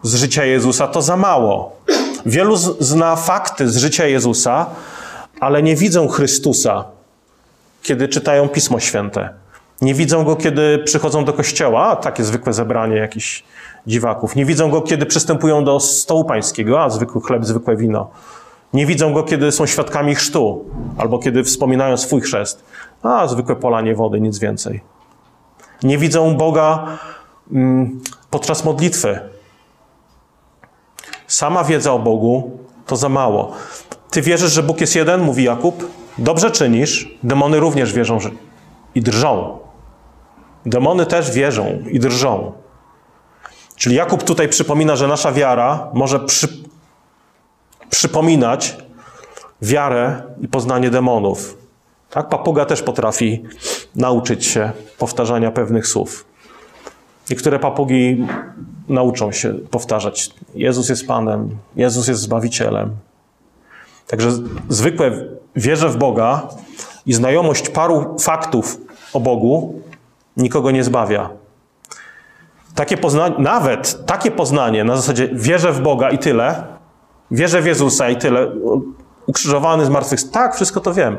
z 0.03 0.15
życia 0.15 0.45
Jezusa 0.45 0.87
to 0.87 1.01
za 1.01 1.17
mało. 1.17 1.75
Wielu 2.25 2.57
zna 2.79 3.15
fakty 3.15 3.69
z 3.69 3.77
życia 3.77 4.05
Jezusa, 4.05 4.65
ale 5.39 5.63
nie 5.63 5.75
widzą 5.75 6.07
Chrystusa, 6.07 6.85
kiedy 7.83 8.07
czytają 8.07 8.49
Pismo 8.49 8.79
Święte. 8.79 9.29
Nie 9.81 9.93
widzą 9.93 10.23
go, 10.23 10.35
kiedy 10.35 10.79
przychodzą 10.79 11.25
do 11.25 11.33
kościoła, 11.33 11.95
takie 11.95 12.23
zwykłe 12.23 12.53
zebranie 12.53 12.95
jakichś 12.95 13.43
dziwaków. 13.87 14.35
Nie 14.35 14.45
widzą 14.45 14.69
go, 14.69 14.81
kiedy 14.81 15.05
przystępują 15.05 15.63
do 15.63 15.79
stołu 15.79 16.25
pańskiego, 16.25 16.83
a 16.83 16.89
zwykły 16.89 17.21
chleb, 17.21 17.45
zwykłe 17.45 17.75
wino. 17.75 18.09
Nie 18.73 18.85
widzą 18.85 19.13
go, 19.13 19.23
kiedy 19.23 19.51
są 19.51 19.65
świadkami 19.65 20.15
chrztu, 20.15 20.65
albo 20.97 21.19
kiedy 21.19 21.43
wspominają 21.43 21.97
swój 21.97 22.21
chrzest, 22.21 22.63
a 23.03 23.27
zwykłe 23.27 23.55
polanie 23.55 23.95
wody, 23.95 24.21
nic 24.21 24.39
więcej. 24.39 24.81
Nie 25.83 25.97
widzą 25.97 26.37
Boga 26.37 26.85
mm, 27.51 27.99
podczas 28.29 28.65
modlitwy. 28.65 29.19
Sama 31.27 31.63
wiedza 31.63 31.93
o 31.93 31.99
Bogu 31.99 32.51
to 32.85 32.95
za 32.95 33.09
mało. 33.09 33.53
Ty 34.11 34.21
wierzysz, 34.21 34.51
że 34.51 34.63
Bóg 34.63 34.81
jest 34.81 34.95
jeden? 34.95 35.21
Mówi 35.21 35.43
Jakub. 35.43 35.87
Dobrze 36.17 36.51
czynisz. 36.51 37.17
Demony 37.23 37.59
również 37.59 37.93
wierzą 37.93 38.19
że... 38.19 38.29
i 38.95 39.01
drżą. 39.01 39.66
Demony 40.67 41.05
też 41.05 41.31
wierzą 41.31 41.79
i 41.91 41.99
drżą. 41.99 42.51
Czyli 43.75 43.95
Jakub 43.95 44.23
tutaj 44.23 44.49
przypomina, 44.49 44.95
że 44.95 45.07
nasza 45.07 45.31
wiara 45.31 45.89
może 45.93 46.19
przy... 46.19 46.47
przypominać 47.89 48.77
wiarę 49.61 50.21
i 50.41 50.47
poznanie 50.47 50.89
demonów. 50.89 51.57
Tak? 52.09 52.29
Papuga 52.29 52.65
też 52.65 52.83
potrafi 52.83 53.43
nauczyć 53.95 54.45
się 54.45 54.71
powtarzania 54.97 55.51
pewnych 55.51 55.87
słów. 55.87 56.25
Niektóre 57.29 57.59
papugi 57.59 58.27
nauczą 58.89 59.31
się 59.31 59.53
powtarzać: 59.53 60.29
Jezus 60.55 60.89
jest 60.89 61.07
Panem, 61.07 61.57
Jezus 61.75 62.07
jest 62.07 62.21
Zbawicielem. 62.21 62.95
Także 64.07 64.31
zwykłe 64.69 65.11
wierze 65.55 65.89
w 65.89 65.97
Boga 65.97 66.47
i 67.05 67.13
znajomość 67.13 67.69
paru 67.69 68.15
faktów 68.19 68.77
o 69.13 69.19
Bogu 69.19 69.81
nikogo 70.37 70.71
nie 70.71 70.83
zbawia. 70.83 71.29
Takie 72.75 72.97
poznanie, 72.97 73.35
nawet 73.39 74.05
takie 74.05 74.31
poznanie 74.31 74.83
na 74.83 74.95
zasadzie 74.95 75.29
wierzę 75.33 75.71
w 75.71 75.81
Boga 75.81 76.09
i 76.09 76.17
tyle, 76.17 76.63
wierzę 77.31 77.61
w 77.61 77.65
Jezusa 77.65 78.09
i 78.09 78.15
tyle, 78.15 78.47
ukrzyżowany, 79.27 79.85
zmartwychwstał, 79.85 80.31
tak, 80.31 80.55
wszystko 80.55 80.81
to 80.81 80.93
wiem. 80.93 81.17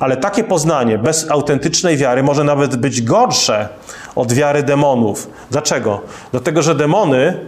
Ale 0.00 0.16
takie 0.16 0.44
poznanie 0.44 0.98
bez 0.98 1.30
autentycznej 1.30 1.96
wiary 1.96 2.22
może 2.22 2.44
nawet 2.44 2.76
być 2.76 3.02
gorsze 3.02 3.68
od 4.14 4.32
wiary 4.32 4.62
demonów. 4.62 5.30
Dlaczego? 5.50 6.00
Dlatego, 6.30 6.62
że 6.62 6.74
demony 6.74 7.46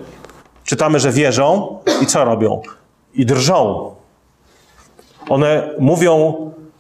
czytamy, 0.65 1.01
że 1.01 1.13
wierzą 1.13 1.79
i 2.03 2.07
co 2.07 2.25
robią? 2.25 2.63
I 3.15 3.27
drżą. 3.27 3.95
One 5.29 5.71
mówią 5.79 6.35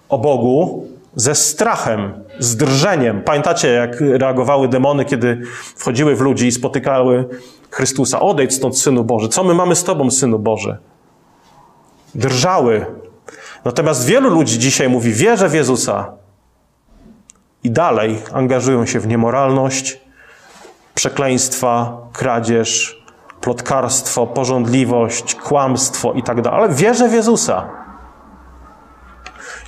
o 0.08 0.18
Bogu 0.18 0.86
ze 1.16 1.34
strachem, 1.34 2.24
z 2.38 2.56
drżeniem. 2.56 3.22
Pamiętacie, 3.22 3.68
jak 3.68 4.00
reagowały 4.00 4.68
demony, 4.68 5.04
kiedy 5.04 5.40
wchodziły 5.76 6.16
w 6.16 6.20
ludzi 6.20 6.46
i 6.46 6.52
spotykały 6.52 7.28
Chrystusa? 7.70 8.20
Odejdź 8.20 8.54
stąd, 8.54 8.78
Synu 8.78 9.04
Boży. 9.04 9.28
Co 9.28 9.44
my 9.44 9.54
mamy 9.54 9.76
z 9.76 9.84
Tobą, 9.84 10.10
Synu 10.10 10.38
Boży? 10.38 10.78
Drżały. 12.14 12.86
Natomiast 13.64 14.06
wielu 14.06 14.30
ludzi 14.30 14.58
dzisiaj 14.58 14.88
mówi, 14.88 15.12
wierzę 15.12 15.48
w 15.48 15.54
Jezusa. 15.54 16.12
I 17.64 17.70
dalej 17.70 18.18
angażują 18.32 18.86
się 18.86 19.00
w 19.00 19.06
niemoralność, 19.06 20.00
przekleństwa, 20.94 21.96
kradzież, 22.12 23.02
plotkarstwo, 23.40 24.26
porządliwość, 24.26 25.34
kłamstwo 25.34 26.12
i 26.12 26.22
tak. 26.22 26.46
Ale 26.46 26.68
wierzę 26.68 27.08
w 27.08 27.12
Jezusa. 27.12 27.83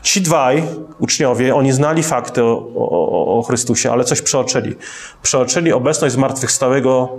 Ci 0.07 0.21
dwaj 0.21 0.62
uczniowie, 0.99 1.55
oni 1.55 1.73
znali 1.73 2.03
fakty 2.03 2.42
o, 2.45 2.69
o, 2.77 3.38
o 3.38 3.42
Chrystusie, 3.42 3.92
ale 3.92 4.05
coś 4.05 4.23
przeoczyli. 4.23 4.77
Przeoczyli 5.23 5.73
obecność 5.73 6.14
zmartwychwstałego 6.14 7.19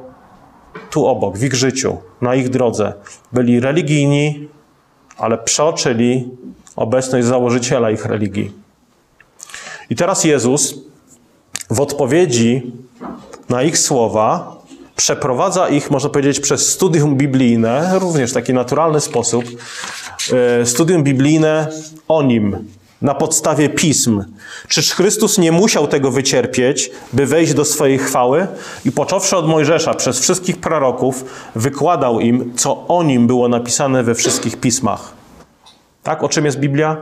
tu 0.89 1.06
obok, 1.06 1.38
w 1.38 1.43
ich 1.43 1.54
życiu, 1.54 1.97
na 2.21 2.36
ich 2.36 2.50
drodze. 2.50 2.93
Byli 3.34 3.60
religijni, 3.60 4.47
ale 5.17 5.38
przeoczyli 5.38 6.30
obecność 6.76 7.28
założyciela 7.28 7.91
ich 7.91 8.06
religii. 8.06 8.52
I 9.89 9.95
teraz 9.95 10.23
Jezus 10.23 10.76
w 11.69 11.82
odpowiedzi 11.82 12.71
na 13.50 13.63
ich 13.63 13.78
słowa 13.78 14.58
przeprowadza 14.95 15.69
ich, 15.69 15.91
można 15.91 16.10
powiedzieć, 16.10 16.39
przez 16.39 16.69
studium 16.69 17.15
biblijne, 17.15 18.00
również 18.00 18.32
w 18.32 18.34
taki 18.34 18.54
naturalny 18.54 19.02
sposób, 19.02 19.45
e, 20.62 20.65
studium 20.65 21.04
biblijne 21.04 21.67
o 22.08 22.23
nim, 22.23 22.76
na 23.01 23.15
podstawie 23.15 23.69
pism. 23.69 24.23
Czyż 24.67 24.93
Chrystus 24.93 25.38
nie 25.38 25.51
musiał 25.51 25.88
tego 25.88 26.12
wycierpieć, 26.12 26.91
by 27.13 27.25
wejść 27.25 27.53
do 27.53 27.65
swojej 27.65 27.97
chwały? 27.97 28.47
I 28.86 28.91
począwszy 28.91 29.38
od 29.38 29.47
Mojżesza, 29.47 29.93
przez 29.93 30.19
wszystkich 30.19 30.57
proroków, 30.57 31.25
wykładał 31.55 32.19
im, 32.19 32.53
co 32.55 32.88
o 32.88 33.03
nim 33.03 33.27
było 33.27 33.47
napisane 33.47 34.03
we 34.03 34.15
wszystkich 34.15 34.60
pismach. 34.60 35.13
Tak, 36.03 36.23
o 36.23 36.29
czym 36.29 36.45
jest 36.45 36.60
Biblia? 36.60 36.97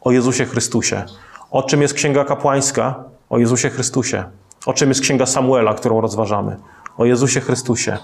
O 0.00 0.12
Jezusie 0.12 0.44
Chrystusie. 0.44 1.02
O 1.50 1.62
czym 1.62 1.82
jest 1.82 1.94
Księga 1.94 2.24
Kapłańska? 2.24 3.04
O 3.30 3.38
Jezusie 3.38 3.70
Chrystusie. 3.70 4.24
O 4.66 4.72
czym 4.72 4.88
jest 4.88 5.00
Księga 5.00 5.26
Samuela, 5.26 5.74
którą 5.74 6.00
rozważamy? 6.00 6.56
O 6.98 7.04
Jezusie 7.04 7.40
Chrystusie. 7.40 7.98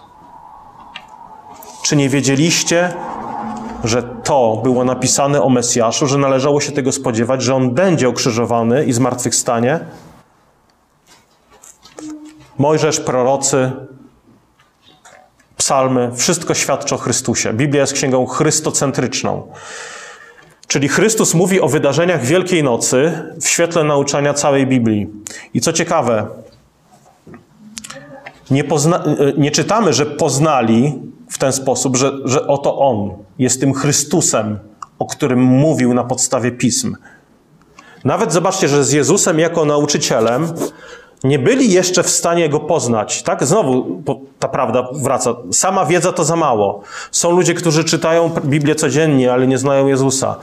Czy 1.83 1.97
nie 1.97 2.09
wiedzieliście, 2.09 2.95
że 3.85 4.03
to 4.03 4.61
było 4.65 4.85
napisane 4.85 5.43
o 5.43 5.49
Mesjaszu, 5.49 6.07
że 6.07 6.19
należało 6.19 6.61
się 6.61 6.73
tego 6.73 6.93
spodziewać, 6.93 7.43
że 7.43 7.55
on 7.55 7.71
będzie 7.71 8.09
okrzyżowany 8.09 8.85
i 8.85 8.93
zmartwychwstanie? 8.93 9.81
Mojżesz, 12.59 13.01
prorocy, 13.01 13.73
psalmy, 15.57 16.11
wszystko 16.15 16.55
świadczy 16.55 16.95
o 16.95 16.99
Chrystusie. 16.99 17.53
Biblia 17.53 17.81
jest 17.81 17.93
księgą 17.93 18.27
chrystocentryczną. 18.27 19.53
Czyli 20.67 20.89
Chrystus 20.89 21.35
mówi 21.35 21.61
o 21.61 21.69
wydarzeniach 21.69 22.25
Wielkiej 22.25 22.63
Nocy 22.63 23.13
w 23.41 23.49
świetle 23.49 23.85
nauczania 23.85 24.35
całej 24.35 24.67
Biblii. 24.67 25.07
I 25.55 25.61
co 25.61 25.73
ciekawe, 25.73 26.27
nie, 28.51 28.65
pozna, 28.65 29.05
nie 29.39 29.51
czytamy, 29.51 29.93
że 29.93 30.07
poznali 30.07 31.03
w 31.31 31.39
ten 31.39 31.53
sposób, 31.53 31.97
że, 31.97 32.13
że 32.25 32.47
oto 32.47 32.79
On 32.79 33.11
jest 33.41 33.61
tym 33.61 33.75
Chrystusem, 33.75 34.59
o 34.99 35.07
którym 35.07 35.43
mówił 35.43 35.95
na 35.95 36.05
podstawie 36.05 36.51
pism. 36.51 36.97
Nawet 38.05 38.33
zobaczcie, 38.33 38.69
że 38.69 38.85
z 38.85 38.93
Jezusem 38.93 39.39
jako 39.39 39.65
nauczycielem 39.65 40.49
nie 41.25 41.39
byli 41.39 41.73
jeszcze 41.73 42.03
w 42.03 42.11
stanie 42.11 42.49
go 42.49 42.61
poznać. 42.61 43.23
Tak? 43.23 43.45
Znowu 43.45 44.03
ta 44.39 44.49
prawda 44.49 44.89
wraca. 44.93 45.35
Sama 45.53 45.85
wiedza 45.85 46.13
to 46.13 46.25
za 46.25 46.37
mało. 46.37 46.83
Są 47.11 47.31
ludzie, 47.31 47.55
którzy 47.55 47.85
czytają 47.85 48.31
Biblię 48.45 48.75
codziennie, 48.75 49.33
ale 49.33 49.47
nie 49.47 49.59
znają 49.59 49.87
Jezusa. 49.87 50.37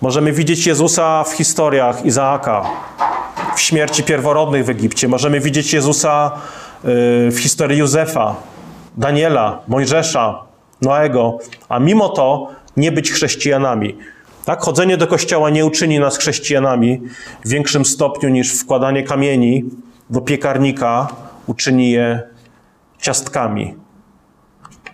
Możemy 0.00 0.32
widzieć 0.32 0.66
Jezusa 0.66 1.24
w 1.24 1.32
historiach 1.32 2.04
Izaaka, 2.04 2.62
w 3.56 3.60
śmierci 3.60 4.02
pierworodnych 4.02 4.64
w 4.64 4.70
Egipcie. 4.70 5.08
Możemy 5.08 5.40
widzieć 5.40 5.72
Jezusa 5.72 6.32
y, 6.84 6.88
w 7.30 7.38
historii 7.38 7.78
Józefa, 7.78 8.34
Daniela, 8.96 9.58
Mojżesza, 9.68 10.49
Noego, 10.82 11.38
a 11.68 11.78
mimo 11.78 12.08
to 12.08 12.48
nie 12.76 12.92
być 12.92 13.12
chrześcijanami. 13.12 13.96
Tak? 14.44 14.60
Chodzenie 14.60 14.96
do 14.96 15.06
kościoła 15.06 15.50
nie 15.50 15.66
uczyni 15.66 15.98
nas 15.98 16.16
chrześcijanami 16.18 17.00
w 17.44 17.48
większym 17.48 17.84
stopniu 17.84 18.28
niż 18.28 18.60
wkładanie 18.60 19.02
kamieni 19.02 19.64
do 20.10 20.20
piekarnika 20.20 21.08
uczyni 21.46 21.90
je 21.90 22.22
ciastkami. 22.98 23.74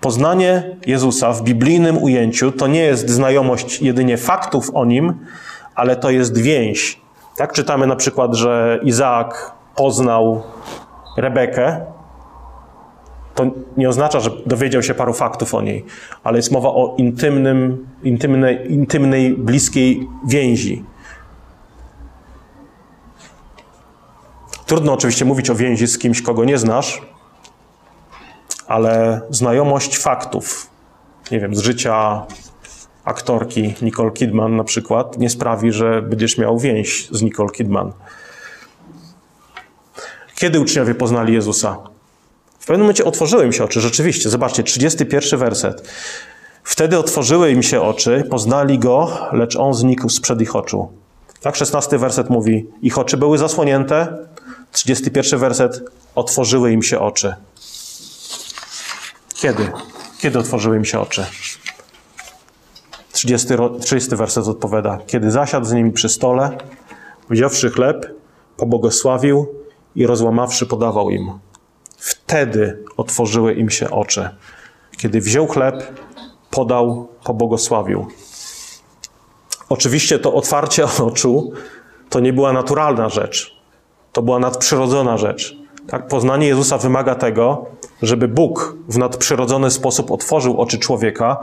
Poznanie 0.01 0.77
Jezusa 0.87 1.33
w 1.33 1.43
biblijnym 1.43 2.03
ujęciu 2.03 2.53
to 2.53 2.67
nie 2.67 2.81
jest 2.81 3.11
znajomość 3.11 3.83
jedynie 3.83 4.17
faktów 4.17 4.71
o 4.75 4.85
nim, 4.85 5.15
ale 5.75 5.97
to 5.97 6.11
jest 6.11 6.39
więź. 6.39 7.01
Tak 7.37 7.53
czytamy 7.53 7.87
na 7.87 7.97
przykład, 7.97 8.35
że 8.35 8.81
Izaak 8.83 9.53
poznał 9.77 10.43
Rebekę. 11.17 11.96
To 13.37 13.47
nie 13.77 13.89
oznacza, 13.89 14.21
że 14.21 14.31
dowiedział 14.47 14.83
się 14.83 14.95
paru 14.95 15.13
faktów 15.13 15.55
o 15.55 15.63
niej, 15.63 15.85
ale 16.25 16.39
jest 16.39 16.53
mowa 16.53 16.69
o 16.69 16.95
intymnym, 16.99 17.87
intymnej, 18.03 18.73
intymnej 18.73 19.35
bliskiej 19.35 20.09
więzi. 20.29 20.85
Trudno 24.67 24.93
oczywiście 24.93 25.25
mówić 25.25 25.51
o 25.51 25.55
więzi 25.55 25.87
z 25.87 25.99
kimś, 25.99 26.23
kogo 26.23 26.45
nie 26.45 26.59
znasz, 26.59 27.03
ale 28.67 29.21
znajomość 29.31 29.99
faktów, 29.99 30.71
nie 31.31 31.41
wiem, 31.41 31.55
z 31.55 31.59
życia 31.59 32.27
aktorki 33.05 33.75
Nicole 33.83 34.11
Kidman 34.11 34.57
na 34.57 34.65
przykład, 34.65 35.19
nie 35.19 35.31
sprawi, 35.31 35.73
że 35.73 36.03
będziesz 36.03 36.39
miał 36.39 36.59
więź 36.59 37.09
z 37.11 37.23
Nicole 37.23 37.51
Kidman. 37.51 37.93
Kiedy 40.35 40.61
uczniowie 40.61 40.95
poznali 40.95 41.35
Jezusa? 41.35 41.96
W 42.67 42.69
pewnym 42.69 42.81
momencie 42.81 43.05
otworzyły 43.05 43.53
się 43.53 43.65
oczy, 43.65 43.81
rzeczywiście. 43.81 44.31
Zobaczcie, 44.31 44.63
31 44.63 45.41
werset. 45.41 45.89
Wtedy 46.65 46.99
otworzyły 46.99 47.51
im 47.51 47.63
się 47.63 47.81
oczy, 47.81 48.25
poznali 48.31 48.79
Go, 48.79 49.19
lecz 49.33 49.57
On 49.57 49.75
znikł 49.75 50.09
sprzed 50.09 50.41
ich 50.41 50.57
oczu. 50.57 50.89
Tak, 51.41 51.57
16 51.57 51.99
werset 51.99 52.31
mówi, 52.31 52.67
ich 52.83 52.99
oczy 52.99 53.17
były 53.17 53.39
zasłonięte. 53.39 54.17
31 54.73 55.41
werset, 55.41 55.83
otworzyły 56.15 56.73
im 56.73 56.83
się 56.83 57.01
oczy. 57.01 57.35
Kiedy? 59.35 59.73
Kiedy 60.19 60.39
otworzyły 60.39 60.77
im 60.77 60.85
się 60.85 61.01
oczy? 61.01 61.27
30, 63.13 63.49
30 63.81 64.17
werset 64.17 64.49
odpowiada, 64.49 64.99
kiedy 65.07 65.31
zasiadł 65.31 65.67
z 65.67 65.73
nimi 65.73 65.93
przy 65.93 66.09
stole, 66.09 66.59
wziąwszy 67.31 67.71
chleb, 67.71 68.07
pobłogosławił 68.57 69.47
i 69.97 70.07
rozłamawszy 70.07 70.67
podawał 70.67 71.11
im. 71.11 71.46
Wtedy 72.27 72.85
otworzyły 72.97 73.55
im 73.55 73.71
się 73.71 73.91
oczy. 73.91 74.29
Kiedy 74.97 75.21
wziął 75.21 75.47
chleb, 75.47 76.01
podał, 76.51 77.09
pobłogosławił. 77.25 78.07
Oczywiście 79.69 80.19
to 80.19 80.35
otwarcie 80.35 80.85
oczu 81.11 81.53
to 82.11 82.21
nie 82.21 82.33
była 82.33 82.53
naturalna 82.53 83.09
rzecz. 83.09 83.57
To 84.13 84.23
była 84.23 84.39
nadprzyrodzona 84.39 85.17
rzecz. 85.19 85.57
Tak? 85.89 86.09
Poznanie 86.09 86.47
Jezusa 86.47 86.79
wymaga 86.79 87.15
tego, 87.15 87.67
żeby 88.03 88.29
Bóg 88.29 88.77
w 88.89 88.99
nadprzyrodzony 88.99 89.71
sposób 89.71 90.11
otworzył 90.11 90.61
oczy 90.61 90.79
człowieka, 90.79 91.37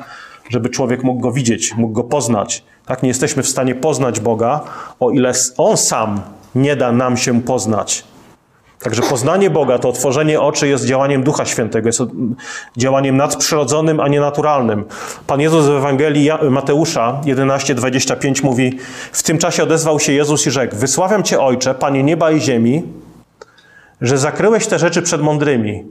żeby 0.50 0.70
człowiek 0.70 1.04
mógł 1.04 1.22
go 1.22 1.32
widzieć, 1.32 1.76
mógł 1.76 1.94
go 1.94 2.04
poznać. 2.04 2.64
Tak 2.86 3.04
nie 3.04 3.08
jesteśmy 3.08 3.44
w 3.44 3.50
stanie 3.50 3.76
poznać 3.76 4.20
Boga, 4.20 4.62
o 5.00 5.12
ile 5.12 5.34
On 5.58 5.78
sam 5.78 6.22
nie 6.56 6.76
da 6.76 6.92
nam 6.92 7.18
się 7.18 7.42
poznać. 7.42 8.13
Także 8.84 9.02
poznanie 9.02 9.50
Boga, 9.50 9.80
to 9.80 9.90
otworzenie 9.90 10.42
oczy 10.42 10.68
jest 10.68 10.86
działaniem 10.86 11.24
Ducha 11.24 11.46
Świętego, 11.46 11.90
jest 11.90 12.02
działaniem 12.78 13.18
nadprzyrodzonym, 13.18 14.00
a 14.00 14.08
nie 14.08 14.20
naturalnym. 14.20 14.86
Pan 15.28 15.42
Jezus 15.42 15.66
w 15.66 15.70
Ewangelii 15.70 16.30
Mateusza 16.50 17.22
11:25 17.26 18.44
mówi: 18.44 18.78
W 19.12 19.24
tym 19.24 19.38
czasie 19.38 19.64
odezwał 19.64 20.00
się 20.00 20.14
Jezus 20.14 20.48
i 20.48 20.52
rzekł: 20.52 20.76
Wysławiam 20.76 21.24
Cię, 21.24 21.42
Ojcze, 21.42 21.74
Panie 21.74 22.04
nieba 22.04 22.32
i 22.32 22.42
ziemi, 22.42 22.84
że 24.02 24.18
zakryłeś 24.18 24.68
te 24.68 24.80
rzeczy 24.80 25.02
przed 25.02 25.22
mądrymi. 25.22 25.84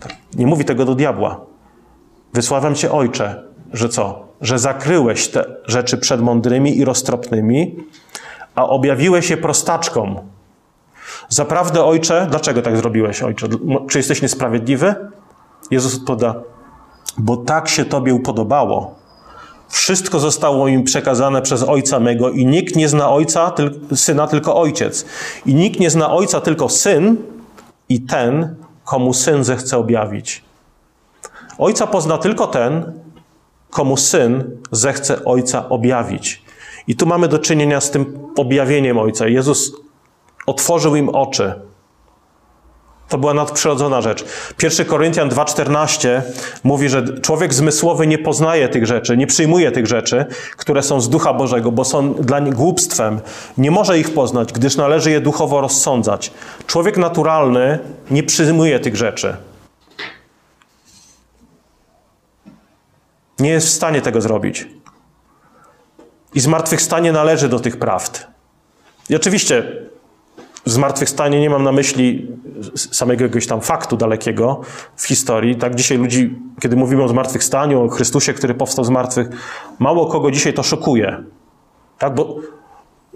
Tak, 0.00 0.12
nie 0.34 0.46
mówi 0.46 0.64
tego 0.64 0.84
do 0.84 0.94
diabła. 0.94 1.40
Wysławiam 2.34 2.74
Cię, 2.74 2.92
Ojcze, 2.92 3.42
że 3.72 3.88
co? 3.88 4.26
Że 4.40 4.58
zakryłeś 4.58 5.28
te 5.28 5.44
rzeczy 5.66 5.98
przed 5.98 6.20
mądrymi 6.20 6.78
i 6.78 6.84
roztropnymi, 6.84 7.76
a 8.54 8.68
objawiłeś 8.68 9.30
je 9.30 9.36
prostaczkom. 9.36 10.35
Zaprawdę, 11.28 11.84
Ojcze, 11.84 12.26
dlaczego 12.30 12.62
tak 12.62 12.76
zrobiłeś, 12.76 13.22
Ojcze? 13.22 13.46
Czy 13.88 13.98
jesteś 13.98 14.22
niesprawiedliwy? 14.22 14.94
Jezus 15.70 15.96
odpowiada, 15.96 16.40
bo 17.18 17.36
tak 17.36 17.68
się 17.68 17.84
Tobie 17.84 18.14
upodobało. 18.14 18.94
Wszystko 19.68 20.20
zostało 20.20 20.66
mi 20.66 20.82
przekazane 20.82 21.42
przez 21.42 21.62
Ojca 21.62 22.00
mego 22.00 22.30
i 22.30 22.46
nikt 22.46 22.76
nie 22.76 22.88
zna 22.88 23.10
Ojca, 23.10 23.52
Syna, 23.94 24.26
tylko 24.26 24.56
Ojciec. 24.56 25.06
I 25.46 25.54
nikt 25.54 25.80
nie 25.80 25.90
zna 25.90 26.12
Ojca, 26.12 26.40
tylko 26.40 26.68
Syn 26.68 27.16
i 27.88 28.00
ten, 28.00 28.56
komu 28.84 29.14
Syn 29.14 29.44
zechce 29.44 29.78
objawić. 29.78 30.44
Ojca 31.58 31.86
pozna 31.86 32.18
tylko 32.18 32.46
ten, 32.46 32.92
komu 33.70 33.96
Syn 33.96 34.58
zechce 34.72 35.24
Ojca 35.24 35.68
objawić. 35.68 36.42
I 36.86 36.96
tu 36.96 37.06
mamy 37.06 37.28
do 37.28 37.38
czynienia 37.38 37.80
z 37.80 37.90
tym 37.90 38.18
objawieniem 38.36 38.98
Ojca. 38.98 39.28
Jezus 39.28 39.72
otworzył 40.46 40.96
im 40.96 41.08
oczy. 41.08 41.54
To 43.08 43.18
była 43.18 43.34
nadprzyrodzona 43.34 44.00
rzecz. 44.00 44.24
1 44.62 44.86
Koryntian 44.86 45.28
2,14 45.28 46.22
mówi, 46.64 46.88
że 46.88 47.20
człowiek 47.20 47.54
zmysłowy 47.54 48.06
nie 48.06 48.18
poznaje 48.18 48.68
tych 48.68 48.86
rzeczy, 48.86 49.16
nie 49.16 49.26
przyjmuje 49.26 49.72
tych 49.72 49.86
rzeczy, 49.86 50.26
które 50.56 50.82
są 50.82 51.00
z 51.00 51.08
Ducha 51.08 51.34
Bożego, 51.34 51.72
bo 51.72 51.84
są 51.84 52.14
dla 52.14 52.38
nich 52.38 52.54
głupstwem. 52.54 53.20
Nie 53.58 53.70
może 53.70 53.98
ich 53.98 54.14
poznać, 54.14 54.52
gdyż 54.52 54.76
należy 54.76 55.10
je 55.10 55.20
duchowo 55.20 55.60
rozsądzać. 55.60 56.32
Człowiek 56.66 56.96
naturalny 56.96 57.78
nie 58.10 58.22
przyjmuje 58.22 58.80
tych 58.80 58.96
rzeczy. 58.96 59.36
Nie 63.38 63.50
jest 63.50 63.66
w 63.66 63.70
stanie 63.70 64.02
tego 64.02 64.20
zrobić. 64.20 64.66
I 66.34 66.40
zmartwychwstanie 66.40 67.12
należy 67.12 67.48
do 67.48 67.60
tych 67.60 67.76
prawd. 67.76 68.26
I 69.10 69.16
oczywiście 69.16 69.72
zmartwychwstanie 70.66 71.40
nie 71.40 71.50
mam 71.50 71.62
na 71.62 71.72
myśli 71.72 72.28
samego 72.74 73.24
jakiegoś 73.24 73.46
tam 73.46 73.60
faktu 73.60 73.96
dalekiego 73.96 74.60
w 74.96 75.06
historii. 75.06 75.56
Tak 75.56 75.74
dzisiaj 75.74 75.98
ludzi, 75.98 76.38
kiedy 76.60 76.76
mówimy 76.76 77.02
o 77.02 77.08
zmartwychwstaniu, 77.08 77.84
o 77.84 77.88
Chrystusie, 77.88 78.34
który 78.34 78.54
powstał 78.54 78.84
z 78.84 78.90
martwych, 78.90 79.28
mało 79.78 80.06
kogo 80.06 80.30
dzisiaj 80.30 80.52
to 80.52 80.62
szokuje. 80.62 81.24
Tak, 81.98 82.14
bo 82.14 82.36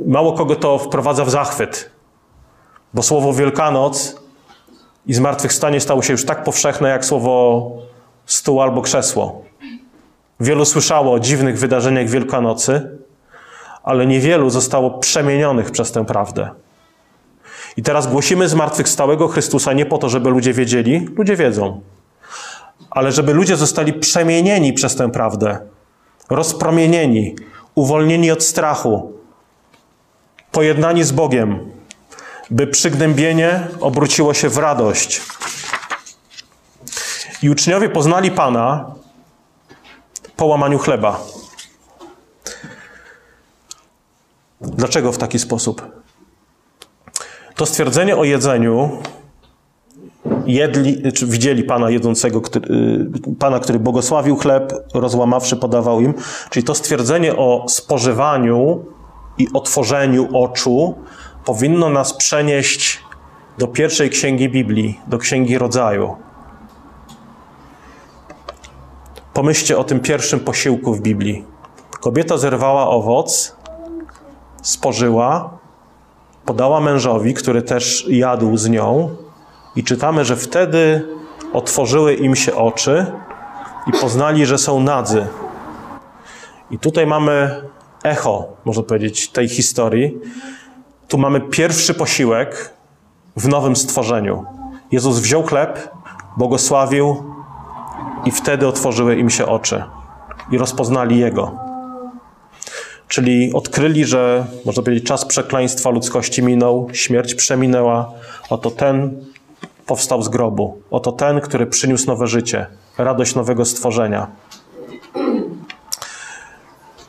mało 0.06 0.32
kogo 0.32 0.56
to 0.56 0.78
wprowadza 0.78 1.24
w 1.24 1.30
zachwyt. 1.30 1.90
Bo 2.94 3.02
słowo 3.02 3.32
Wielkanoc 3.32 4.22
i 5.06 5.14
zmartwychwstanie 5.14 5.80
stało 5.80 6.02
się 6.02 6.12
już 6.12 6.24
tak 6.24 6.44
powszechne 6.44 6.88
jak 6.88 7.04
słowo 7.04 7.70
stół 8.26 8.62
albo 8.62 8.82
krzesło. 8.82 9.42
Wielu 10.40 10.64
słyszało 10.64 11.12
o 11.12 11.20
dziwnych 11.20 11.58
wydarzeniach 11.58 12.08
Wielkanocy, 12.08 12.98
ale 13.82 14.06
niewielu 14.06 14.50
zostało 14.50 14.90
przemienionych 14.90 15.70
przez 15.70 15.92
tę 15.92 16.04
prawdę. 16.04 16.50
I 17.76 17.82
teraz 17.82 18.06
głosimy 18.06 18.48
zmartwychwstałego 18.48 19.28
Chrystusa 19.28 19.72
nie 19.72 19.86
po 19.86 19.98
to, 19.98 20.08
żeby 20.08 20.30
ludzie 20.30 20.52
wiedzieli, 20.52 21.08
ludzie 21.16 21.36
wiedzą, 21.36 21.80
ale 22.90 23.12
żeby 23.12 23.34
ludzie 23.34 23.56
zostali 23.56 23.92
przemienieni 23.92 24.72
przez 24.72 24.96
tę 24.96 25.10
prawdę, 25.10 25.58
rozpromienieni, 26.30 27.36
uwolnieni 27.74 28.30
od 28.30 28.44
strachu, 28.44 29.12
pojednani 30.52 31.04
z 31.04 31.12
Bogiem, 31.12 31.70
by 32.50 32.66
przygnębienie 32.66 33.68
obróciło 33.80 34.34
się 34.34 34.48
w 34.48 34.58
radość. 34.58 35.22
I 37.42 37.50
uczniowie 37.50 37.88
poznali 37.88 38.30
Pana 38.30 38.94
po 40.36 40.46
łamaniu 40.46 40.78
chleba. 40.78 41.20
Dlaczego 44.60 45.12
w 45.12 45.18
taki 45.18 45.38
sposób? 45.38 45.99
To 47.60 47.66
stwierdzenie 47.66 48.16
o 48.16 48.24
jedzeniu 48.24 48.90
jedli, 50.46 51.12
czy 51.12 51.26
widzieli 51.26 51.64
Pana 51.64 51.90
jedzącego, 51.90 52.40
który, 52.40 52.74
y, 52.74 53.36
Pana, 53.38 53.60
który 53.60 53.78
błogosławił 53.78 54.36
chleb, 54.36 54.72
rozłamawszy, 54.94 55.56
podawał 55.56 56.00
im. 56.00 56.14
Czyli 56.50 56.64
to 56.64 56.74
stwierdzenie 56.74 57.36
o 57.36 57.64
spożywaniu 57.68 58.84
i 59.38 59.48
otworzeniu 59.54 60.28
oczu 60.36 60.94
powinno 61.44 61.90
nas 61.90 62.12
przenieść 62.12 63.04
do 63.58 63.66
pierwszej 63.66 64.10
księgi 64.10 64.48
Biblii, 64.48 65.00
do 65.06 65.18
księgi 65.18 65.58
rodzaju. 65.58 66.16
Pomyślcie 69.34 69.78
o 69.78 69.84
tym 69.84 70.00
pierwszym 70.00 70.40
posiłku 70.40 70.94
w 70.94 71.00
Biblii. 71.00 71.44
Kobieta 72.00 72.38
zerwała 72.38 72.88
owoc, 72.88 73.56
spożyła, 74.62 75.59
podała 76.50 76.80
mężowi, 76.80 77.34
który 77.34 77.62
też 77.62 78.06
jadł 78.08 78.56
z 78.56 78.68
nią, 78.68 79.10
i 79.76 79.84
czytamy, 79.84 80.24
że 80.24 80.36
wtedy 80.36 81.06
otworzyły 81.52 82.14
im 82.14 82.36
się 82.36 82.54
oczy 82.54 83.06
i 83.86 83.92
poznali, 83.92 84.46
że 84.46 84.58
są 84.58 84.80
nadzy. 84.80 85.26
I 86.70 86.78
tutaj 86.78 87.06
mamy 87.06 87.62
echo, 88.04 88.48
można 88.64 88.82
powiedzieć, 88.82 89.28
tej 89.28 89.48
historii. 89.48 90.18
Tu 91.08 91.18
mamy 91.18 91.40
pierwszy 91.40 91.94
posiłek 91.94 92.74
w 93.36 93.48
nowym 93.48 93.76
stworzeniu. 93.76 94.44
Jezus 94.92 95.18
wziął 95.18 95.42
chleb, 95.42 95.88
błogosławił 96.36 97.16
i 98.24 98.30
wtedy 98.30 98.68
otworzyły 98.68 99.16
im 99.16 99.30
się 99.30 99.46
oczy 99.46 99.84
i 100.50 100.58
rozpoznali 100.58 101.18
Jego. 101.18 101.69
Czyli 103.10 103.52
odkryli, 103.52 104.04
że, 104.04 104.46
można 104.64 104.82
powiedzieć, 104.82 105.04
czas 105.04 105.24
przekleństwa 105.24 105.90
ludzkości 105.90 106.42
minął, 106.42 106.88
śmierć 106.92 107.34
przeminęła. 107.34 108.12
Oto 108.50 108.70
ten 108.70 109.24
powstał 109.86 110.22
z 110.22 110.28
grobu. 110.28 110.82
Oto 110.90 111.12
ten, 111.12 111.40
który 111.40 111.66
przyniósł 111.66 112.06
nowe 112.06 112.26
życie, 112.26 112.66
radość 112.98 113.34
nowego 113.34 113.64
stworzenia. 113.64 114.26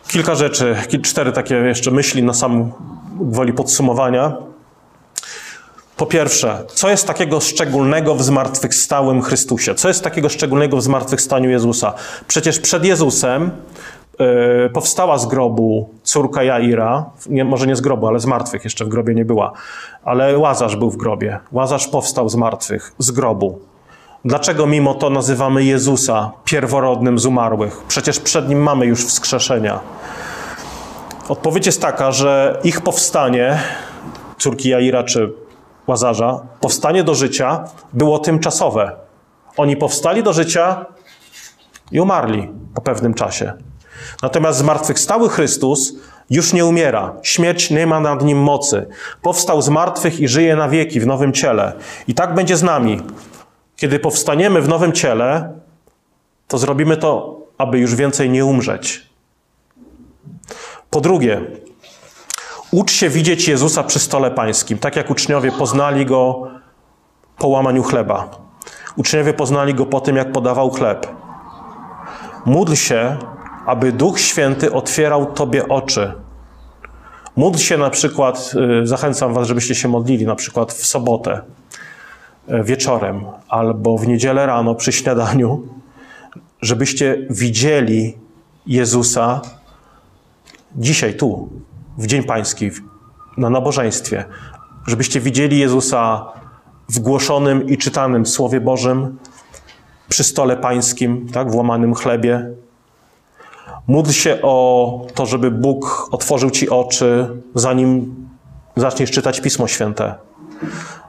Kilka 0.08 0.36
rzeczy, 0.36 0.76
cztery 1.04 1.32
takie 1.32 1.56
jeszcze 1.56 1.92
myśli 1.92 2.24
na 2.24 2.34
sam 2.34 2.72
gwoli 3.20 3.54
podsumowania. 3.54 4.38
Po 5.98 6.06
pierwsze, 6.06 6.64
co 6.74 6.90
jest 6.90 7.08
takiego 7.08 7.40
szczególnego 7.40 8.16
w 8.16 8.24
zmartwychwstałym 8.24 9.22
Chrystusie? 9.22 9.76
Co 9.76 9.88
jest 9.88 10.04
takiego 10.04 10.30
szczególnego 10.30 10.78
w 10.78 10.84
zmartwychwstaniu 10.84 11.50
Jezusa? 11.50 11.94
Przecież 12.28 12.60
przed 12.60 12.86
Jezusem 12.86 13.52
powstała 14.74 15.18
z 15.18 15.26
grobu 15.26 15.90
córka 16.04 16.44
Jaira, 16.44 17.10
nie, 17.30 17.46
może 17.46 17.68
nie 17.68 17.76
z 17.76 17.82
grobu, 17.82 18.08
ale 18.08 18.20
z 18.20 18.26
martwych, 18.26 18.64
jeszcze 18.64 18.86
w 18.86 18.90
grobie 18.90 19.16
nie 19.16 19.26
była, 19.26 19.52
ale 20.04 20.38
Łazarz 20.38 20.76
był 20.76 20.92
w 20.92 20.98
grobie. 20.98 21.40
Łazarz 21.52 21.88
powstał 21.88 22.30
z 22.30 22.36
martwych, 22.36 22.94
z 22.98 23.12
grobu. 23.12 23.60
Dlaczego 24.26 24.68
mimo 24.68 24.94
to 24.94 25.10
nazywamy 25.10 25.64
Jezusa 25.64 26.32
pierworodnym 26.46 27.20
z 27.20 27.26
umarłych? 27.26 27.84
Przecież 27.88 28.20
przed 28.20 28.50
nim 28.50 28.64
mamy 28.64 28.86
już 28.86 29.06
wskrzeszenia. 29.06 29.80
Odpowiedź 31.30 31.66
jest 31.66 31.82
taka, 31.82 32.12
że 32.12 32.60
ich 32.64 32.82
powstanie, 32.82 33.60
córki 34.38 34.70
Jaira 34.70 35.04
czy 35.04 35.34
Łazarza, 35.88 36.40
powstanie 36.60 37.04
do 37.04 37.16
życia 37.16 37.64
było 37.94 38.20
tymczasowe. 38.20 38.92
Oni 39.58 39.78
powstali 39.78 40.24
do 40.24 40.34
życia 40.34 40.86
i 41.92 42.00
umarli 42.00 42.50
po 42.76 42.82
pewnym 42.82 43.14
czasie. 43.14 43.54
Natomiast 44.22 44.60
zmartwychwstały 44.60 45.30
Chrystus 45.30 45.94
już 46.30 46.54
nie 46.54 46.66
umiera. 46.66 47.14
Śmierć 47.24 47.70
nie 47.70 47.88
ma 47.88 48.00
nad 48.00 48.24
nim 48.24 48.38
mocy. 48.38 48.88
Powstał 49.22 49.62
z 49.62 49.70
martwych 49.70 50.20
i 50.20 50.28
żyje 50.28 50.56
na 50.56 50.70
wieki 50.70 51.00
w 51.00 51.08
nowym 51.08 51.34
ciele. 51.34 51.74
I 52.08 52.14
tak 52.14 52.34
będzie 52.34 52.58
z 52.58 52.64
nami. 52.64 53.02
Kiedy 53.76 54.00
powstaniemy 54.00 54.62
w 54.62 54.68
nowym 54.68 54.92
ciele, 54.92 55.54
to 56.48 56.58
zrobimy 56.58 56.98
to, 56.98 57.40
aby 57.58 57.80
już 57.80 57.96
więcej 57.96 58.30
nie 58.30 58.46
umrzeć. 58.46 59.10
Po 60.90 61.02
drugie, 61.02 61.42
ucz 62.72 62.92
się 62.92 63.10
widzieć 63.10 63.48
Jezusa 63.48 63.84
przy 63.84 64.00
stole 64.00 64.32
pańskim, 64.32 64.78
tak 64.78 64.96
jak 64.96 65.10
uczniowie 65.10 65.52
poznali 65.52 66.06
go 66.06 66.48
po 67.38 67.48
łamaniu 67.48 67.84
chleba. 67.84 68.30
Uczniowie 68.96 69.34
poznali 69.34 69.74
go 69.74 69.86
po 69.86 70.02
tym, 70.02 70.16
jak 70.16 70.32
podawał 70.32 70.70
chleb. 70.70 71.08
Módl 72.46 72.74
się, 72.74 73.18
aby 73.66 73.92
Duch 73.92 74.20
Święty 74.20 74.74
otwierał 74.74 75.26
Tobie 75.26 75.68
oczy. 75.68 76.14
Módl 77.36 77.58
się 77.58 77.78
na 77.78 77.90
przykład, 77.90 78.54
y, 78.84 78.88
zachęcam 78.88 79.34
Was, 79.34 79.48
żebyście 79.48 79.76
się 79.76 79.88
modlili, 79.88 80.26
na 80.26 80.36
przykład 80.36 80.74
w 80.74 80.86
sobotę 80.86 81.42
y, 82.50 82.64
wieczorem 82.64 83.26
albo 83.50 83.98
w 83.98 84.08
niedzielę 84.08 84.46
rano 84.46 84.76
przy 84.76 84.92
śniadaniu, 84.92 85.64
żebyście 86.62 87.28
widzieli 87.30 88.18
Jezusa 88.68 89.42
dzisiaj, 90.76 91.14
tu, 91.14 91.50
w 91.98 92.08
Dzień 92.08 92.24
Pański, 92.24 92.72
na 93.38 93.50
nabożeństwie, 93.50 94.26
żebyście 94.88 95.20
widzieli 95.20 95.60
Jezusa 95.60 96.26
w 96.90 97.00
głoszonym 97.00 97.70
i 97.70 97.78
czytanym 97.78 98.26
Słowie 98.26 98.62
Bożym, 98.62 99.18
przy 100.10 100.24
stole 100.24 100.58
pańskim, 100.58 101.28
tak, 101.34 101.52
w 101.52 101.56
łamanym 101.56 101.94
chlebie. 101.94 102.52
Módl 103.88 104.12
się 104.12 104.42
o 104.42 105.06
to, 105.14 105.26
żeby 105.26 105.52
Bóg 105.52 106.08
otworzył 106.12 106.50
ci 106.50 106.70
oczy, 106.70 107.42
zanim 107.56 108.16
zaczniesz 108.76 109.12
czytać 109.12 109.42
Pismo 109.42 109.68
Święte. 109.68 110.16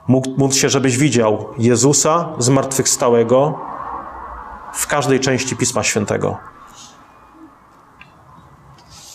Módl 0.09 0.55
się, 0.55 0.69
żebyś 0.69 0.99
widział 0.99 1.47
Jezusa 1.59 2.29
zmartwychwstałego 2.39 3.59
w 4.73 4.87
każdej 4.87 5.21
części 5.21 5.57
Pisma 5.57 5.83
Świętego. 5.83 6.39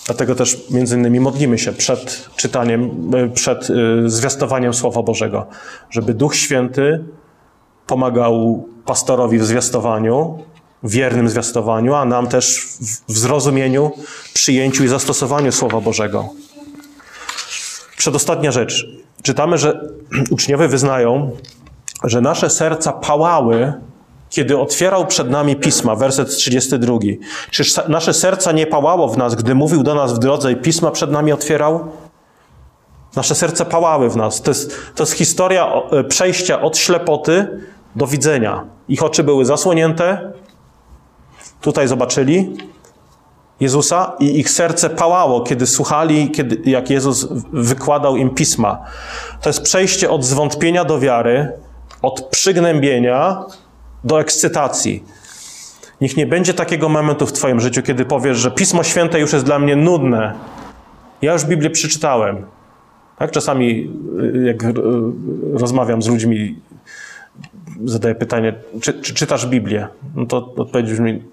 Dlatego 0.06 0.36
też 0.36 0.70
między 0.72 0.96
innymi 0.96 1.20
modlimy 1.20 1.58
się 1.58 1.72
przed 1.74 2.30
czytaniem, 2.36 3.12
e, 3.16 3.30
przed 3.30 3.70
e, 3.70 3.74
zwiastowaniem 4.10 4.74
Słowa 4.74 5.04
Bożego, 5.04 5.46
żeby 5.90 6.14
Duch 6.14 6.36
Święty 6.36 7.06
pomagał 7.88 8.66
pastorowi 8.86 9.40
w 9.40 9.46
zwiastowaniu, 9.46 10.44
wiernym 10.84 11.30
zwiastowaniu, 11.30 11.94
a 11.96 12.06
nam 12.06 12.28
też 12.28 12.68
w 13.08 13.18
zrozumieniu, 13.18 13.92
przyjęciu 14.34 14.84
i 14.84 14.88
zastosowaniu 14.88 15.52
Słowa 15.52 15.82
Bożego. 15.82 16.30
Przedostatnia 17.98 18.52
rzecz. 18.52 18.88
Czytamy, 19.22 19.58
że 19.58 19.90
uczniowie 20.32 20.68
wyznają, 20.68 21.32
że 22.04 22.22
nasze 22.22 22.50
serca 22.50 22.94
pałały 22.94 23.74
kiedy 24.30 24.58
otwierał 24.58 25.08
przed 25.08 25.30
nami 25.30 25.56
pisma, 25.56 25.96
werset 25.96 26.30
32. 26.30 26.98
Czyż 27.52 27.76
nasze 27.88 28.14
serca 28.14 28.52
nie 28.52 28.68
pałało 28.68 29.08
w 29.08 29.18
nas, 29.18 29.36
gdy 29.36 29.56
mówił 29.56 29.84
do 29.84 29.96
nas 29.96 30.14
w 30.14 30.20
drodze 30.20 30.52
i 30.52 30.56
pisma 30.56 30.92
przed 30.92 31.12
nami 31.12 31.32
otwierał? 31.32 31.92
Nasze 33.16 33.36
serce 33.36 33.66
pałały 33.66 34.10
w 34.10 34.16
nas. 34.16 34.42
To 34.42 34.52
jest, 34.52 34.76
to 34.96 35.04
jest 35.04 35.14
historia 35.14 35.68
e, 35.92 36.04
przejścia 36.04 36.62
od 36.62 36.78
ślepoty 36.78 37.60
do 37.96 38.08
widzenia. 38.08 38.66
Ich 38.90 39.04
oczy 39.04 39.24
były 39.24 39.46
zasłonięte. 39.46 40.32
Tutaj 41.62 41.88
zobaczyli 41.88 42.58
Jezusa 43.60 44.14
i 44.20 44.40
ich 44.40 44.50
serce 44.50 44.90
pałało, 44.90 45.42
kiedy 45.42 45.68
słuchali, 45.68 46.32
kiedy, 46.32 46.72
jak 46.72 46.90
Jezus 46.90 47.28
wykładał 47.54 48.18
im 48.18 48.30
pisma. 48.30 48.84
To 49.42 49.50
jest 49.50 49.62
przejście 49.62 50.10
od 50.10 50.26
zwątpienia 50.26 50.86
do 50.86 51.00
wiary, 51.00 51.52
od 52.02 52.22
przygnębienia 52.22 53.44
do 54.04 54.22
ekscytacji. 54.22 55.04
Niech 56.02 56.18
nie 56.18 56.28
będzie 56.28 56.54
takiego 56.54 56.90
momentu 56.90 57.26
w 57.26 57.34
Twoim 57.34 57.60
życiu, 57.60 57.82
kiedy 57.82 58.06
powiesz, 58.06 58.38
że 58.38 58.52
Pismo 58.52 58.84
Święte 58.84 59.20
już 59.20 59.34
jest 59.34 59.46
dla 59.46 59.60
mnie 59.60 59.76
nudne. 59.76 60.34
Ja 61.22 61.34
już 61.34 61.46
Biblię 61.46 61.70
przeczytałem. 61.70 62.46
Tak? 63.18 63.32
Czasami, 63.32 63.92
y, 64.36 64.44
jak 64.46 64.64
y, 64.64 64.74
rozmawiam 65.54 66.02
z 66.02 66.08
ludźmi, 66.08 66.60
zadaję 67.86 68.16
pytanie, 68.16 68.54
czy, 68.82 68.94
czy 68.94 69.14
czytasz 69.14 69.48
Biblię? 69.48 69.88
No 70.16 70.26
to 70.26 70.54
odpowiedź 70.58 70.92
brzmi, 70.92 71.24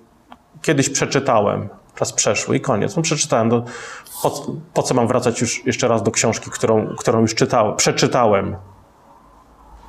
kiedyś 0.64 0.90
przeczytałem, 0.90 1.68
czas 1.94 2.12
przeszły 2.12 2.56
i 2.56 2.60
koniec. 2.60 2.96
No 2.96 3.02
przeczytałem. 3.02 3.50
Po, 4.22 4.46
po, 4.74 4.82
co 4.82 4.94
mam 4.94 5.06
wracać 5.08 5.40
już 5.40 5.66
jeszcze 5.66 5.88
raz 5.88 6.02
do 6.02 6.10
książki, 6.10 6.50
którą, 6.50 6.86
którą 6.86 7.20
już 7.20 7.34
czytałem? 7.34 7.76
Przeczytałem. 7.76 8.56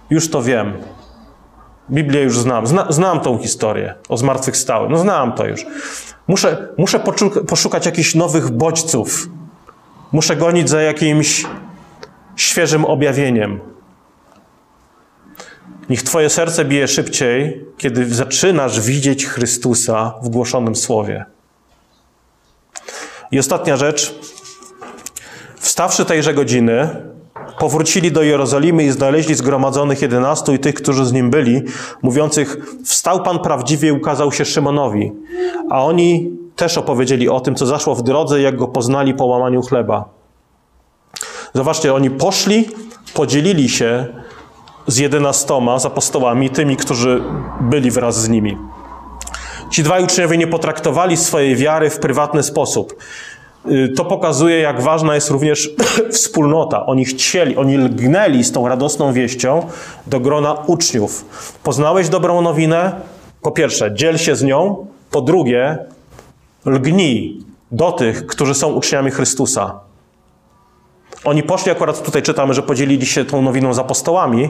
Już 0.10 0.30
to 0.30 0.42
wiem. 0.42 0.74
Biblię 1.92 2.22
już 2.22 2.40
znam. 2.40 2.68
Zna, 2.68 2.86
znam 2.90 3.20
tą 3.20 3.38
historię 3.38 3.96
o 4.10 4.18
zmartwychwstałym. 4.18 4.92
No 4.92 4.98
znam 4.98 5.34
to 5.34 5.46
już. 5.46 5.66
Muszę, 6.28 6.68
muszę 6.78 7.00
poszukać 7.48 7.86
jakichś 7.86 8.16
nowych 8.16 8.50
bodźców. 8.50 9.30
Muszę 10.12 10.36
gonić 10.36 10.70
za 10.70 10.82
jakimś 10.82 11.46
świeżym 12.36 12.86
objawieniem. 12.86 13.60
Niech 15.90 16.04
Twoje 16.04 16.30
serce 16.30 16.66
bije 16.66 16.88
szybciej, 16.88 17.66
kiedy 17.78 18.16
zaczynasz 18.16 18.82
widzieć 18.82 19.26
Chrystusa 19.26 20.14
w 20.24 20.30
głoszonym 20.30 20.76
słowie. 20.76 21.26
I 23.32 23.40
ostatnia 23.40 23.78
rzecz. 23.78 24.16
Wstawszy 25.60 26.06
tejże 26.06 26.34
godziny, 26.34 26.90
powrócili 27.60 28.12
do 28.12 28.24
Jerozolimy 28.24 28.84
i 28.84 28.92
znaleźli 28.92 29.36
zgromadzonych 29.36 30.02
jedenastu 30.02 30.54
i 30.54 30.60
tych, 30.60 30.76
którzy 30.76 31.06
z 31.06 31.14
nim 31.14 31.30
byli, 31.30 31.62
mówiących, 32.02 32.58
wstał 32.86 33.24
Pan 33.24 33.40
prawdziwie 33.40 33.90
i 33.90 33.92
ukazał 33.92 34.32
się 34.32 34.46
Szymonowi. 34.46 35.12
A 35.70 35.86
oni 35.86 36.32
też 36.56 36.78
opowiedzieli 36.78 37.30
o 37.30 37.40
tym, 37.40 37.56
co 37.56 37.66
zaszło 37.66 37.96
w 37.96 38.04
drodze, 38.04 38.42
jak 38.42 38.56
go 38.56 38.68
poznali 38.68 39.14
po 39.14 39.26
łamaniu 39.26 39.62
chleba. 39.62 40.06
Zobaczcie, 41.54 41.94
oni 41.94 42.10
poszli, 42.10 42.70
podzielili 43.14 43.70
się 43.70 44.08
z 44.88 44.98
jedenastoma, 44.98 45.80
z 45.80 45.86
apostołami, 45.86 46.50
tymi, 46.50 46.78
którzy 46.78 47.24
byli 47.62 47.92
wraz 47.92 48.22
z 48.22 48.30
nimi. 48.30 48.58
Ci 49.72 49.84
dwaj 49.84 50.04
uczniowie 50.04 50.38
nie 50.38 50.48
potraktowali 50.48 51.18
swojej 51.18 51.56
wiary 51.56 51.90
w 51.90 52.00
prywatny 52.00 52.44
sposób. 52.44 52.96
Y, 53.72 53.90
to 53.90 54.06
pokazuje, 54.06 54.60
jak 54.60 54.82
ważna 54.82 55.16
jest 55.16 55.30
również 55.30 55.70
wspólnota. 56.12 56.86
Oni 56.86 57.06
chcieli, 57.06 57.58
oni 57.58 57.78
lgnęli 57.78 58.44
z 58.44 58.52
tą 58.52 58.68
radosną 58.68 59.14
wieścią 59.14 59.68
do 60.08 60.20
grona 60.20 60.54
uczniów. 60.54 61.26
Poznałeś 61.64 62.10
dobrą 62.10 62.42
nowinę? 62.42 62.92
Po 63.42 63.52
pierwsze, 63.52 63.96
dziel 63.96 64.18
się 64.18 64.36
z 64.36 64.44
nią. 64.44 64.88
Po 65.12 65.22
drugie, 65.22 65.78
lgnij 66.66 67.44
do 67.72 67.92
tych, 67.92 68.28
którzy 68.28 68.54
są 68.54 68.74
uczniami 68.74 69.12
Chrystusa. 69.12 69.80
Oni 71.26 71.44
poszli, 71.44 71.72
akurat 71.72 72.04
tutaj 72.04 72.22
czytamy, 72.22 72.54
że 72.54 72.64
podzielili 72.64 73.06
się 73.06 73.26
tą 73.26 73.42
nowiną 73.42 73.74
z 73.74 73.80
apostołami. 73.80 74.50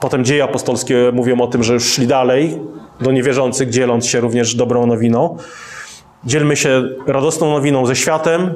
Potem 0.00 0.24
dzieje 0.24 0.44
apostolskie 0.44 1.10
mówią 1.12 1.40
o 1.40 1.46
tym, 1.46 1.62
że 1.62 1.74
już 1.74 1.84
szli 1.84 2.06
dalej 2.06 2.58
do 3.00 3.12
niewierzących, 3.12 3.70
dzieląc 3.70 4.06
się 4.06 4.20
również 4.20 4.54
dobrą 4.54 4.86
nowiną. 4.86 5.36
Dzielmy 6.24 6.56
się 6.56 6.82
radosną 7.06 7.50
nowiną 7.50 7.86
ze 7.86 7.96
światem 7.96 8.54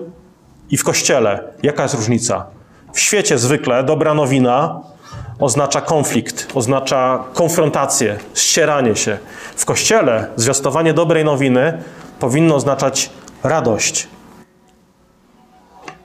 i 0.70 0.76
w 0.76 0.84
kościele. 0.84 1.44
Jaka 1.62 1.82
jest 1.82 1.94
różnica? 1.94 2.46
W 2.92 3.00
świecie 3.00 3.38
zwykle 3.38 3.84
dobra 3.84 4.14
nowina 4.14 4.80
oznacza 5.38 5.80
konflikt, 5.80 6.48
oznacza 6.54 7.24
konfrontację, 7.34 8.18
ścieranie 8.34 8.96
się. 8.96 9.18
W 9.56 9.64
kościele 9.64 10.26
zwiastowanie 10.36 10.94
dobrej 10.94 11.24
nowiny 11.24 11.82
powinno 12.20 12.54
oznaczać 12.54 13.10
radość. 13.42 14.08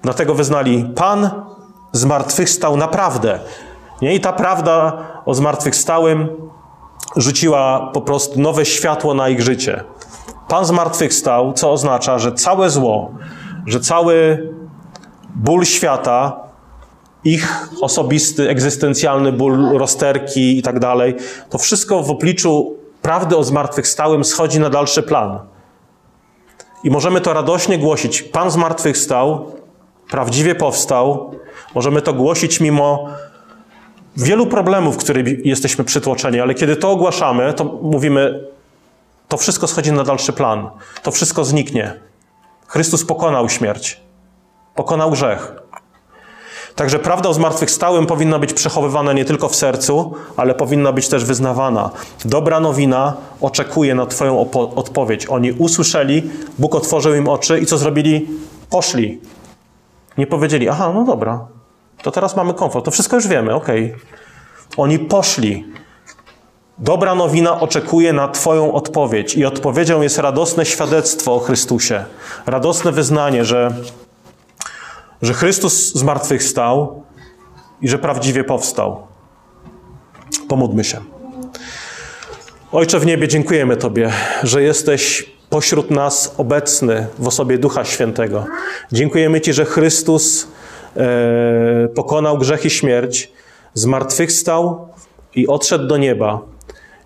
Dlatego 0.01 0.35
wyznali: 0.35 0.85
Pan 0.95 1.29
zmartwychwstał 1.91 2.77
naprawdę. 2.77 3.39
Nie? 4.01 4.15
I 4.15 4.19
ta 4.19 4.33
prawda 4.33 4.97
o 5.25 5.33
zmartwychwstałym 5.33 6.29
rzuciła 7.15 7.89
po 7.93 8.01
prostu 8.01 8.41
nowe 8.41 8.65
światło 8.65 9.13
na 9.13 9.29
ich 9.29 9.41
życie. 9.41 9.83
Pan 10.47 10.65
zmartwychwstał, 10.65 11.53
co 11.53 11.71
oznacza, 11.71 12.19
że 12.19 12.31
całe 12.31 12.69
zło, 12.69 13.11
że 13.65 13.79
cały 13.79 14.47
ból 15.35 15.65
świata, 15.65 16.39
ich 17.23 17.69
osobisty, 17.81 18.49
egzystencjalny 18.49 19.31
ból, 19.31 19.77
rozterki 19.77 20.57
i 20.57 20.61
tak 20.61 20.79
dalej, 20.79 21.15
to 21.49 21.57
wszystko 21.57 22.03
w 22.03 22.11
obliczu 22.11 22.75
prawdy 23.01 23.37
o 23.37 23.43
zmartwychwstałym 23.43 24.23
schodzi 24.23 24.59
na 24.59 24.69
dalszy 24.69 25.03
plan. 25.03 25.39
I 26.83 26.89
możemy 26.89 27.21
to 27.21 27.33
radośnie 27.33 27.77
głosić. 27.77 28.23
Pan 28.23 28.51
zmartwychwstał, 28.51 29.51
prawdziwie 30.09 30.55
powstał. 30.55 31.31
Możemy 31.75 32.01
to 32.01 32.13
głosić 32.13 32.59
mimo 32.59 33.09
wielu 34.17 34.47
problemów, 34.47 34.95
w 34.95 34.97
których 34.97 35.45
jesteśmy 35.45 35.83
przytłoczeni, 35.83 36.39
ale 36.39 36.53
kiedy 36.53 36.75
to 36.75 36.91
ogłaszamy, 36.91 37.53
to 37.53 37.63
mówimy, 37.81 38.43
to 39.27 39.37
wszystko 39.37 39.67
schodzi 39.67 39.91
na 39.91 40.03
dalszy 40.03 40.33
plan. 40.33 40.69
To 41.03 41.11
wszystko 41.11 41.45
zniknie. 41.45 41.93
Chrystus 42.67 43.05
pokonał 43.05 43.49
śmierć. 43.49 43.99
Pokonał 44.75 45.11
grzech. 45.11 45.53
Także 46.75 46.99
prawda 46.99 47.29
o 47.29 47.33
zmartwychwstałym 47.33 48.05
powinna 48.05 48.39
być 48.39 48.53
przechowywana 48.53 49.13
nie 49.13 49.25
tylko 49.25 49.49
w 49.49 49.55
sercu, 49.55 50.13
ale 50.37 50.55
powinna 50.55 50.91
być 50.91 51.07
też 51.07 51.25
wyznawana. 51.25 51.89
Dobra 52.25 52.59
nowina 52.59 53.13
oczekuje 53.41 53.95
na 53.95 54.05
Twoją 54.05 54.49
odpowiedź. 54.75 55.25
Oni 55.25 55.51
usłyszeli, 55.51 56.23
Bóg 56.59 56.75
otworzył 56.75 57.15
im 57.15 57.27
oczy 57.27 57.59
i 57.59 57.65
co 57.65 57.77
zrobili? 57.77 58.27
Poszli. 58.69 59.19
Nie 60.19 60.27
powiedzieli, 60.27 60.69
aha, 60.69 60.91
no 60.93 61.03
dobra, 61.03 61.47
to 62.01 62.11
teraz 62.11 62.35
mamy 62.35 62.53
komfort, 62.53 62.85
to 62.85 62.91
wszystko 62.91 63.15
już 63.15 63.27
wiemy, 63.27 63.55
okej. 63.55 63.85
Okay. 63.85 63.99
Oni 64.77 64.99
poszli. 64.99 65.65
Dobra 66.77 67.15
nowina 67.15 67.59
oczekuje 67.59 68.13
na 68.13 68.27
Twoją 68.27 68.73
odpowiedź, 68.73 69.35
i 69.35 69.45
odpowiedzią 69.45 70.01
jest 70.01 70.17
radosne 70.17 70.65
świadectwo 70.65 71.35
o 71.35 71.39
Chrystusie. 71.39 72.05
Radosne 72.45 72.91
wyznanie, 72.91 73.45
że 73.45 73.73
że 75.21 75.33
Chrystus 75.33 75.93
zmartwychwstał 75.93 77.03
i 77.81 77.89
że 77.89 77.99
prawdziwie 77.99 78.43
powstał. 78.43 79.07
Pomódmy 80.47 80.83
się. 80.83 81.01
Ojcze 82.71 82.99
w 82.99 83.05
niebie, 83.05 83.27
dziękujemy 83.27 83.77
Tobie, 83.77 84.11
że 84.43 84.63
jesteś 84.63 85.31
pośród 85.49 85.91
nas 85.91 86.35
obecny 86.37 87.07
w 87.19 87.27
osobie 87.27 87.57
Ducha 87.57 87.85
Świętego. 87.85 88.45
Dziękujemy 88.91 89.41
Ci, 89.41 89.53
że 89.53 89.65
Chrystus 89.65 90.47
e, 90.97 91.87
pokonał 91.95 92.37
grzech 92.37 92.65
i 92.65 92.69
śmierć, 92.69 93.31
zmartwychwstał 93.73 94.87
i 95.35 95.47
odszedł 95.47 95.87
do 95.87 95.97
nieba. 95.97 96.41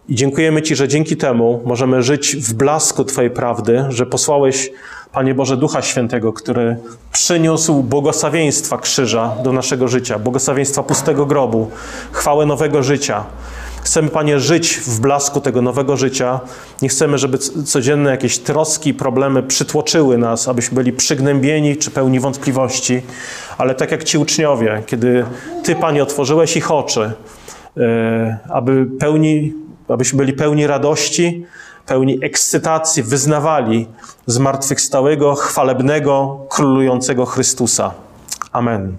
I 0.09 0.15
dziękujemy 0.15 0.61
Ci, 0.61 0.75
że 0.75 0.87
dzięki 0.87 1.17
temu 1.17 1.61
możemy 1.65 2.03
żyć 2.03 2.35
w 2.35 2.53
blasku 2.53 3.03
Twojej 3.03 3.31
prawdy, 3.31 3.85
że 3.89 4.05
posłałeś 4.05 4.71
Panie 5.11 5.35
Boże, 5.35 5.57
Ducha 5.57 5.81
Świętego, 5.81 6.33
który 6.33 6.77
przyniósł 7.11 7.83
błogosławieństwa 7.83 8.77
krzyża 8.77 9.35
do 9.43 9.51
naszego 9.51 9.87
życia, 9.87 10.19
błogosławieństwa 10.19 10.83
pustego 10.83 11.25
grobu, 11.25 11.71
chwałę 12.11 12.45
nowego 12.45 12.83
życia. 12.83 13.23
Chcemy, 13.84 14.09
Panie, 14.09 14.39
żyć 14.39 14.77
w 14.77 14.99
blasku 14.99 15.41
tego 15.41 15.61
nowego 15.61 15.97
życia. 15.97 16.39
Nie 16.81 16.89
chcemy, 16.89 17.17
żeby 17.17 17.38
codzienne 17.65 18.11
jakieś 18.11 18.38
troski 18.38 18.93
problemy 18.93 19.43
przytłoczyły 19.43 20.17
nas, 20.17 20.47
abyśmy 20.47 20.75
byli 20.75 20.93
przygnębieni 20.93 21.77
czy 21.77 21.91
pełni 21.91 22.19
wątpliwości. 22.19 23.01
Ale 23.57 23.75
tak 23.75 23.91
jak 23.91 24.03
ci 24.03 24.17
uczniowie, 24.17 24.84
kiedy 24.86 25.25
Ty, 25.63 25.75
Panie, 25.75 26.03
otworzyłeś 26.03 26.57
ich 26.57 26.71
oczy, 26.71 27.11
e, 27.77 28.38
aby 28.49 28.86
pełni, 28.99 29.53
abyśmy 29.88 30.17
byli 30.17 30.34
pełni 30.34 30.67
radości, 30.67 31.45
pełni 31.86 32.19
ekscytacji 32.25 33.03
wyznawali 33.03 33.88
zmartwychwstałego, 34.27 35.36
chwalebnego, 35.36 36.45
królującego 36.49 37.25
Chrystusa. 37.25 37.93
Amen. 38.51 38.97